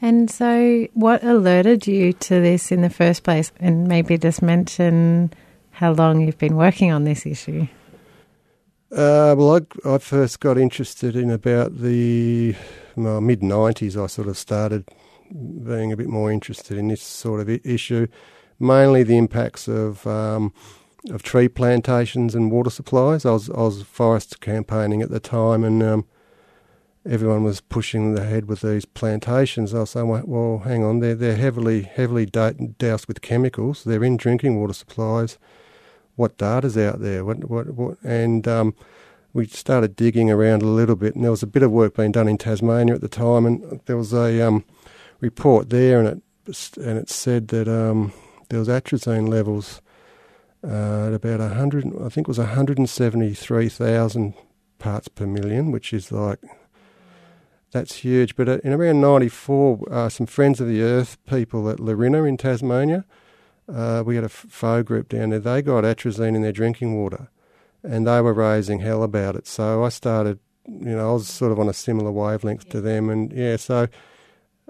And 0.00 0.30
so, 0.30 0.86
what 0.92 1.24
alerted 1.24 1.86
you 1.86 2.12
to 2.12 2.40
this 2.40 2.70
in 2.70 2.82
the 2.82 2.90
first 2.90 3.22
place? 3.22 3.52
And 3.58 3.88
maybe 3.88 4.18
just 4.18 4.42
mention 4.42 5.32
how 5.74 5.92
long 5.92 6.20
you've 6.20 6.38
been 6.38 6.56
working 6.56 6.92
on 6.92 7.04
this 7.04 7.26
issue. 7.26 7.66
Uh, 8.92 9.34
well, 9.36 9.56
I, 9.56 9.94
I, 9.94 9.98
first 9.98 10.38
got 10.38 10.56
interested 10.56 11.16
in 11.16 11.28
about 11.28 11.78
the 11.78 12.54
well, 12.94 13.20
mid 13.20 13.40
90s. 13.40 14.00
I 14.00 14.06
sort 14.06 14.28
of 14.28 14.38
started 14.38 14.88
being 15.32 15.90
a 15.92 15.96
bit 15.96 16.08
more 16.08 16.30
interested 16.30 16.78
in 16.78 16.88
this 16.88 17.02
sort 17.02 17.40
of 17.40 17.48
issue, 17.48 18.06
mainly 18.60 19.02
the 19.02 19.18
impacts 19.18 19.66
of 19.66 20.06
um, 20.06 20.52
of 21.10 21.24
tree 21.24 21.48
plantations 21.48 22.36
and 22.36 22.52
water 22.52 22.70
supplies. 22.70 23.26
I 23.26 23.32
was 23.32 23.50
I 23.50 23.62
was 23.62 23.82
forest 23.82 24.40
campaigning 24.40 25.02
at 25.02 25.10
the 25.10 25.18
time, 25.18 25.64
and 25.64 25.82
um, 25.82 26.06
everyone 27.04 27.42
was 27.42 27.60
pushing 27.60 28.16
ahead 28.16 28.46
with 28.46 28.60
these 28.60 28.84
plantations. 28.84 29.74
I 29.74 29.80
was 29.80 29.90
saying, 29.90 30.06
well, 30.06 30.58
hang 30.58 30.84
on, 30.84 31.00
they're 31.00 31.16
they're 31.16 31.34
heavily 31.34 31.82
heavily 31.82 32.26
doused 32.26 33.08
with 33.08 33.22
chemicals. 33.22 33.82
They're 33.82 34.04
in 34.04 34.16
drinking 34.16 34.60
water 34.60 34.74
supplies. 34.74 35.36
What 36.16 36.38
data's 36.38 36.76
out 36.76 37.00
there? 37.00 37.24
What 37.24 37.50
what 37.50 37.74
what? 37.74 37.98
And 38.02 38.46
um, 38.46 38.74
we 39.32 39.46
started 39.46 39.96
digging 39.96 40.30
around 40.30 40.62
a 40.62 40.66
little 40.66 40.96
bit, 40.96 41.14
and 41.14 41.24
there 41.24 41.30
was 41.30 41.42
a 41.42 41.48
bit 41.48 41.62
of 41.62 41.70
work 41.70 41.96
being 41.96 42.12
done 42.12 42.28
in 42.28 42.38
Tasmania 42.38 42.94
at 42.94 43.00
the 43.00 43.08
time, 43.08 43.46
and 43.46 43.80
there 43.86 43.96
was 43.96 44.12
a 44.12 44.40
um, 44.46 44.64
report 45.20 45.70
there, 45.70 45.98
and 46.00 46.08
it 46.08 46.22
and 46.76 46.98
it 46.98 47.10
said 47.10 47.48
that 47.48 47.68
um, 47.68 48.12
there 48.48 48.58
was 48.58 48.68
atrazine 48.68 49.28
levels 49.28 49.80
uh, 50.66 51.08
at 51.08 51.14
about 51.14 51.40
100, 51.40 51.86
I 52.02 52.08
think 52.08 52.26
it 52.26 52.28
was 52.28 52.38
173,000 52.38 54.34
parts 54.78 55.08
per 55.08 55.26
million, 55.26 55.70
which 55.70 55.92
is 55.92 56.10
like, 56.10 56.38
that's 57.70 57.96
huge. 57.96 58.34
But 58.36 58.48
uh, 58.48 58.58
in 58.64 58.72
around 58.72 59.00
94, 59.00 59.88
uh, 59.90 60.08
some 60.08 60.26
Friends 60.26 60.60
of 60.60 60.68
the 60.68 60.80
Earth 60.82 61.18
people 61.26 61.68
at 61.68 61.78
Larina 61.78 62.26
in 62.28 62.36
Tasmania, 62.36 63.04
uh, 63.72 64.02
we 64.04 64.16
had 64.16 64.24
a 64.24 64.28
FO 64.28 64.82
group 64.82 65.08
down 65.08 65.30
there, 65.30 65.38
they 65.38 65.62
got 65.62 65.84
atrazine 65.84 66.34
in 66.34 66.42
their 66.42 66.52
drinking 66.52 66.94
water 66.94 67.28
and 67.84 68.06
they 68.06 68.20
were 68.20 68.32
raising 68.32 68.80
hell 68.80 69.02
about 69.02 69.36
it. 69.36 69.46
So 69.46 69.84
I 69.84 69.90
started, 69.90 70.38
you 70.66 70.96
know, 70.96 71.10
I 71.10 71.12
was 71.12 71.28
sort 71.28 71.52
of 71.52 71.60
on 71.60 71.68
a 71.68 71.74
similar 71.74 72.10
wavelength 72.10 72.68
to 72.70 72.80
them. 72.80 73.10
And 73.10 73.30
yeah, 73.32 73.56
so 73.56 73.88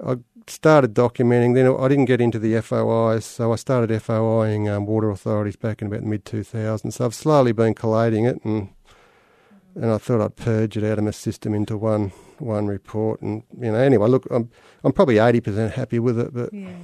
I 0.04 0.16
started 0.48 0.94
documenting. 0.94 1.54
Then 1.54 1.74
I 1.78 1.88
didn't 1.88 2.06
get 2.06 2.20
into 2.20 2.38
the 2.38 2.60
FOIs, 2.60 3.24
so 3.24 3.52
I 3.52 3.56
started 3.56 3.90
FOIing 4.02 4.68
um, 4.68 4.86
water 4.86 5.10
authorities 5.10 5.56
back 5.56 5.80
in 5.80 5.88
about 5.88 6.00
the 6.00 6.06
mid 6.06 6.24
2000s. 6.24 6.92
So 6.92 7.04
I've 7.04 7.14
slowly 7.14 7.52
been 7.52 7.74
collating 7.74 8.24
it, 8.24 8.44
and 8.44 8.70
and 9.76 9.86
I 9.86 9.98
thought 9.98 10.20
I'd 10.20 10.36
purge 10.36 10.76
it 10.76 10.84
out 10.84 10.98
of 10.98 11.04
my 11.04 11.10
system 11.12 11.54
into 11.54 11.76
one 11.76 12.12
one 12.38 12.66
report. 12.66 13.22
And 13.22 13.44
you 13.58 13.70
know, 13.70 13.78
anyway, 13.78 14.08
look, 14.08 14.26
I'm 14.30 14.50
I'm 14.82 14.92
probably 14.92 15.18
eighty 15.18 15.40
percent 15.40 15.74
happy 15.74 15.98
with 15.98 16.18
it, 16.18 16.34
but. 16.34 16.52
Yeah. 16.52 16.74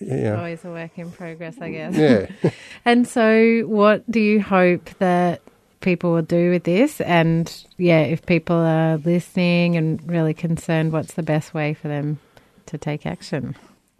Yeah. 0.00 0.36
Always 0.36 0.64
a 0.64 0.68
work 0.68 0.98
in 0.98 1.10
progress, 1.10 1.56
I 1.60 1.70
guess. 1.70 1.96
Yeah. 1.96 2.50
and 2.84 3.06
so, 3.06 3.62
what 3.66 4.08
do 4.10 4.20
you 4.20 4.40
hope 4.40 4.90
that 4.98 5.42
people 5.86 6.12
will 6.12 6.22
do 6.22 6.50
with 6.50 6.64
this. 6.64 7.00
And 7.00 7.64
yeah, 7.78 8.00
if 8.00 8.26
people 8.26 8.56
are 8.56 8.96
listening 8.96 9.76
and 9.76 10.02
really 10.08 10.34
concerned, 10.34 10.92
what's 10.92 11.14
the 11.14 11.22
best 11.22 11.54
way 11.54 11.74
for 11.74 11.86
them 11.88 12.18
to 12.66 12.76
take 12.76 13.06
action? 13.06 13.54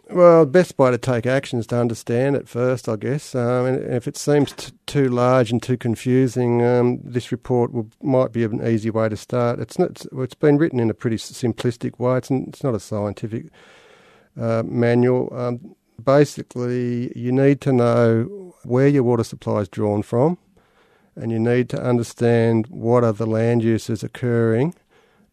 Well, 0.09 0.45
the 0.45 0.51
best 0.51 0.77
way 0.77 0.91
to 0.91 0.97
take 0.97 1.25
action 1.25 1.59
is 1.59 1.67
to 1.67 1.79
understand 1.79 2.35
it 2.35 2.47
first, 2.47 2.87
I 2.89 2.97
guess. 2.97 3.33
Um, 3.33 3.65
and 3.65 3.93
if 3.93 4.05
it 4.07 4.17
seems 4.17 4.53
t- 4.53 4.71
too 4.85 5.07
large 5.07 5.49
and 5.49 5.63
too 5.63 5.77
confusing, 5.77 6.61
um, 6.61 6.99
this 7.03 7.31
report 7.31 7.73
will, 7.73 7.89
might 8.01 8.33
be 8.33 8.43
an 8.43 8.65
easy 8.65 8.89
way 8.89 9.07
to 9.07 9.17
start. 9.17 9.59
It's 9.59 9.79
not. 9.79 9.91
It's, 9.91 10.07
it's 10.11 10.33
been 10.33 10.57
written 10.57 10.79
in 10.79 10.89
a 10.89 10.93
pretty 10.93 11.17
simplistic 11.17 11.99
way. 11.99 12.17
It's, 12.17 12.31
it's 12.31 12.63
not 12.63 12.75
a 12.75 12.79
scientific 12.79 13.47
uh, 14.39 14.63
manual. 14.65 15.33
Um, 15.33 15.75
Basically, 16.03 17.11
you 17.17 17.31
need 17.31 17.59
to 17.61 17.73
know 17.73 18.53
where 18.63 18.87
your 18.87 19.03
water 19.03 19.23
supply 19.23 19.61
is 19.61 19.67
drawn 19.67 20.03
from, 20.03 20.37
and 21.15 21.31
you 21.31 21.39
need 21.39 21.69
to 21.69 21.81
understand 21.81 22.67
what 22.67 23.03
are 23.03 23.13
the 23.13 23.25
land 23.25 23.63
uses 23.63 24.03
occurring 24.03 24.75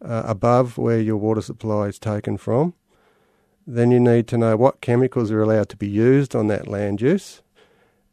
uh, 0.03 0.23
above 0.25 0.79
where 0.79 1.01
your 1.01 1.19
water 1.19 1.43
supply 1.43 1.89
is 1.89 1.99
taken 1.99 2.39
from. 2.39 2.73
Then 3.67 3.91
you 3.91 4.01
need 4.01 4.27
to 4.29 4.39
know 4.39 4.57
what 4.57 4.81
chemicals 4.81 5.31
are 5.31 5.43
allowed 5.43 5.69
to 5.71 5.77
be 5.77 5.89
used 5.89 6.35
on 6.35 6.47
that 6.49 6.67
land 6.67 7.03
use. 7.03 7.43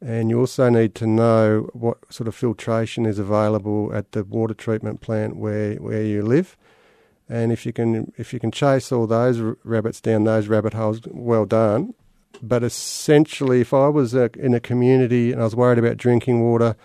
And 0.00 0.30
you 0.30 0.40
also 0.40 0.68
need 0.68 0.94
to 0.96 1.06
know 1.06 1.70
what 1.72 2.12
sort 2.12 2.28
of 2.28 2.34
filtration 2.34 3.06
is 3.06 3.18
available 3.18 3.90
at 3.94 4.12
the 4.12 4.24
water 4.24 4.54
treatment 4.54 5.00
plant 5.00 5.36
where, 5.36 5.76
where 5.76 6.02
you 6.02 6.22
live. 6.22 6.56
And 7.28 7.52
if 7.52 7.64
you 7.64 7.72
can 7.72 8.12
if 8.18 8.32
you 8.32 8.40
can 8.40 8.50
chase 8.50 8.92
all 8.92 9.06
those 9.06 9.40
rabbits 9.64 10.00
down 10.00 10.24
those 10.24 10.48
rabbit 10.48 10.74
holes, 10.74 11.00
well 11.06 11.46
done. 11.46 11.94
But 12.42 12.64
essentially, 12.64 13.60
if 13.60 13.72
I 13.72 13.88
was 13.88 14.14
a, 14.14 14.30
in 14.38 14.54
a 14.54 14.60
community 14.60 15.32
and 15.32 15.40
I 15.40 15.44
was 15.44 15.54
worried 15.54 15.78
about 15.78 15.96
drinking 15.96 16.40
water, 16.40 16.76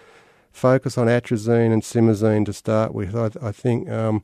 focus 0.52 0.98
on 0.98 1.08
atrazine 1.08 1.72
and 1.72 1.82
simazine 1.82 2.46
to 2.46 2.54
start 2.54 2.94
with. 2.94 3.16
I, 3.16 3.30
I 3.42 3.52
think 3.52 3.90
um, 3.90 4.24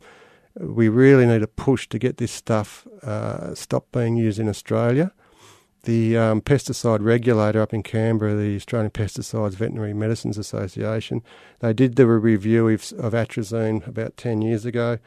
we 0.60 0.89
really 0.89 1.26
need 1.26 1.43
a 1.43 1.47
push 1.47 1.88
to 1.89 1.99
get 1.99 2.17
this 2.17 2.32
stuff 2.32 2.88
uh, 3.04 3.56
stopped 3.56 3.91
being 3.91 4.17
used 4.17 4.39
in 4.39 4.49
Australia. 4.49 5.12
The 5.84 6.17
um, 6.17 6.41
pesticide 6.41 7.04
regulator 7.04 7.62
up 7.62 7.73
in 7.73 7.84
Canberra, 7.84 8.36
the 8.36 8.56
Australian 8.56 8.91
Pesticides 8.91 9.56
Veterinary 9.56 9.93
Medicines 9.93 10.38
Association, 10.38 11.21
they 11.60 11.73
did 11.73 11.95
the 11.95 12.08
review 12.08 12.69
of, 12.69 12.93
of 12.93 13.13
atrazine 13.13 13.86
about 13.86 14.15
10 14.15 14.41
years 14.41 14.65
ago. 14.65 14.97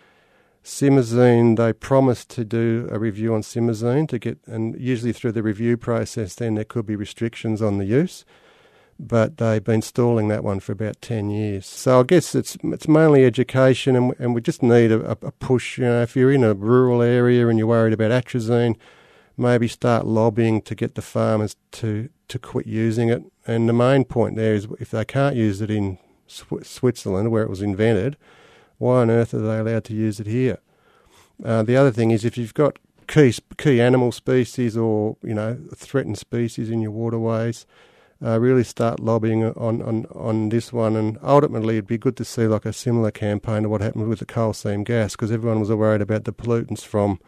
Simazine, 0.67 1.57
they 1.57 1.73
promised 1.73 2.29
to 2.31 2.45
do 2.45 2.89
a 2.91 2.99
review 2.99 3.35
on 3.35 3.43
simazine 3.43 4.09
to 4.09 4.19
get, 4.19 4.39
and 4.47 4.79
usually 4.81 5.13
through 5.13 5.31
the 5.31 5.43
review 5.43 5.77
process, 5.77 6.35
then 6.35 6.57
there 6.57 6.65
could 6.65 6.87
be 6.87 6.97
restrictions 6.97 7.63
on 7.63 7.79
the 7.79 7.85
use 7.85 8.25
but 8.99 9.37
they've 9.37 9.63
been 9.63 9.83
stalling 9.83 10.29
that 10.29 10.43
one 10.43 10.61
for 10.61 10.73
about 10.73 11.01
10 11.03 11.29
years. 11.29 11.67
So 11.67 12.01
I 12.01 12.03
guess 12.03 12.35
it's 12.35 12.57
it's 12.63 12.89
mainly 12.89 13.25
education, 13.25 13.95
and, 13.95 14.15
and 14.19 14.35
we 14.35 14.41
just 14.41 14.63
need 14.63 14.91
a, 14.91 15.11
a, 15.11 15.17
push. 15.33 15.79
You 15.79 15.85
know, 15.85 16.03
if 16.03 16.17
you're 16.17 16.33
in 16.33 16.45
a 16.45 16.55
rural 16.55 17.03
area 17.03 17.47
and 17.49 17.59
you're 17.59 17.69
worried 17.69 17.93
about 17.93 18.11
atrazine, 18.11 18.77
maybe 19.37 19.69
start 19.69 20.07
lobbying 20.07 20.63
to 20.63 20.75
get 20.75 20.95
the 20.95 21.03
farmers 21.03 21.57
to, 21.73 22.09
to 22.29 22.39
quit 22.39 22.67
using 22.67 23.11
it. 23.11 23.23
And 23.47 23.69
the 23.69 23.73
main 23.75 24.05
point 24.05 24.37
there 24.37 24.55
is 24.55 24.67
if 24.81 24.91
they 24.91 25.05
can't 25.05 25.37
use 25.37 25.61
it 25.61 25.71
in 25.71 25.99
Sw- 26.27 26.63
Switzerland, 26.63 27.31
where 27.31 27.43
it 27.43 27.51
was 27.51 27.63
invented, 27.63 28.17
why 28.79 29.01
on 29.01 29.11
earth 29.11 29.35
are 29.35 29.39
they 29.39 29.59
allowed 29.59 29.85
to 29.85 29.95
use 29.95 30.21
it 30.21 30.27
here? 30.27 30.59
Uh, 31.45 31.63
the 31.63 31.77
other 31.77 31.91
thing 31.91 32.11
is 32.11 32.25
if 32.25 32.39
you've 32.39 32.55
got 32.55 32.79
key 33.07 33.33
key 33.57 33.81
animal 33.81 34.11
species 34.11 34.77
or 34.77 35.17
you 35.23 35.35
know 35.35 35.59
threatened 35.75 36.19
species 36.19 36.71
in 36.71 36.81
your 36.81 36.91
waterways, 36.91 37.67
uh, 38.25 38.41
really 38.41 38.65
start 38.65 39.01
lobbying 39.01 39.45
on, 39.45 39.83
on, 39.83 40.07
on 40.15 40.49
this 40.49 40.73
one. 40.73 40.97
And 40.97 41.19
ultimately, 41.23 41.75
it'd 41.75 41.87
be 41.87 41.99
good 41.99 42.17
to 42.17 42.25
see 42.25 42.47
like 42.47 42.65
a 42.65 42.73
similar 42.73 43.11
campaign 43.11 43.65
to 43.65 43.69
what 43.69 43.81
happened 43.81 44.09
with 44.09 44.21
the 44.21 44.27
coal 44.27 44.53
seam 44.53 44.85
gas, 44.85 45.13
because 45.13 45.31
everyone 45.31 45.61
was 45.61 45.71
worried 45.71 46.03
about 46.03 46.25
the 46.25 46.33
pollutants 46.33 46.83
from 46.83 47.21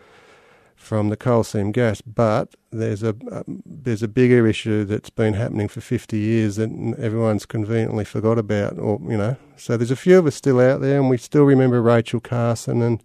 from 0.79 1.11
the 1.11 1.17
coal 1.17 1.45
seam 1.45 1.73
gas. 1.73 2.01
But 2.01 2.55
there's 2.71 3.03
a 3.03 3.15
um, 3.31 3.63
there's 3.67 4.03
a 4.03 4.09
bigger 4.09 4.47
issue 4.47 4.85
that's 4.85 5.11
been 5.11 5.35
happening 5.35 5.69
for 5.69 5.81
50 5.81 6.17
years 6.17 6.57
that 6.57 6.71
everyone's 6.99 7.45
conveniently 7.45 8.05
forgot 8.05 8.39
about, 8.39 8.79
or 8.79 8.99
you 9.03 9.19
know. 9.19 9.37
So 9.57 9.77
there's 9.77 9.91
a 9.91 9.97
few 9.97 10.19
of 10.19 10.27
us 10.27 10.37
still 10.37 10.61
out 10.61 10.81
there, 10.81 10.99
and 10.99 11.11
we 11.11 11.19
still 11.19 11.45
remember 11.45 11.83
Rachel 11.83 12.21
Carson 12.21 12.81
and 12.81 13.03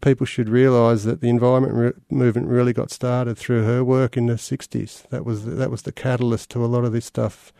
people 0.00 0.26
should 0.26 0.48
realise 0.48 1.04
that 1.04 1.20
the 1.20 1.28
environment 1.28 1.74
re- 1.74 1.92
movement 2.10 2.48
really 2.48 2.72
got 2.72 2.90
started 2.90 3.36
through 3.36 3.64
her 3.64 3.84
work 3.84 4.16
in 4.16 4.26
the 4.26 4.34
60s. 4.34 5.08
That 5.08 5.24
was 5.24 5.44
the, 5.44 5.52
that 5.52 5.70
was 5.70 5.82
the 5.82 5.92
catalyst 5.92 6.50
to 6.50 6.64
a 6.64 6.66
lot 6.66 6.84
of 6.84 6.92
this 6.92 7.06
stuff. 7.06 7.52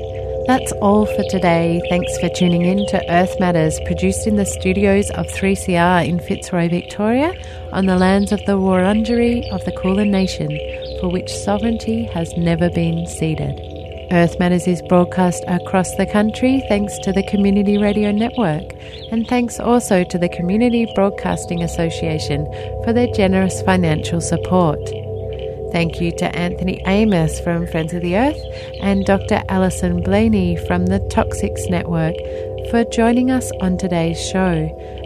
That's 0.46 0.70
all 0.80 1.06
for 1.06 1.24
today. 1.24 1.82
Thanks 1.88 2.16
for 2.18 2.28
tuning 2.28 2.62
in 2.62 2.87
to 2.87 3.02
Earth 3.11 3.35
Matters, 3.40 3.80
produced 3.85 4.28
in 4.28 4.37
the 4.37 4.46
studios 4.46 5.11
of 5.11 5.26
3CR 5.26 6.06
in 6.06 6.20
Fitzroy, 6.20 6.68
Victoria, 6.68 7.35
on 7.72 7.87
the 7.87 7.96
lands 7.96 8.30
of 8.30 8.38
the 8.46 8.56
Wurundjeri 8.56 9.52
of 9.52 9.64
the 9.64 9.72
Kulin 9.72 10.12
Nation, 10.12 10.56
for 11.00 11.09
which 11.09 11.35
sovereignty 11.35 12.04
has 12.04 12.32
never 12.37 12.70
been 12.70 13.06
ceded. 13.06 13.61
Earth 14.12 14.38
Matters 14.38 14.68
is 14.68 14.82
broadcast 14.82 15.42
across 15.48 15.92
the 15.96 16.06
country 16.06 16.62
thanks 16.68 16.96
to 17.00 17.12
the 17.12 17.24
Community 17.24 17.76
Radio 17.76 18.12
Network, 18.12 18.72
and 19.11 19.26
thanks 19.26 19.59
also 19.59 20.04
to 20.04 20.16
the 20.16 20.28
Community 20.28 20.87
Broadcasting 20.94 21.64
Association 21.64 22.46
for 22.85 22.92
their 22.92 23.09
generous 23.09 23.62
financial 23.62 24.20
support. 24.20 24.78
Thank 25.72 26.00
you 26.00 26.12
to 26.18 26.37
Anthony 26.37 26.81
Amos 26.87 27.40
from 27.40 27.66
Friends 27.66 27.92
of 27.92 28.02
the 28.02 28.16
Earth 28.16 28.40
and 28.81 29.05
Dr. 29.05 29.42
Alison 29.48 30.02
Bleaney 30.02 30.64
from 30.66 30.87
the 30.87 31.00
Toxics 31.00 31.68
Network 31.68 32.14
for 32.70 32.85
joining 32.85 33.31
us 33.31 33.50
on 33.61 33.76
today's 33.76 34.20
show. 34.20 34.52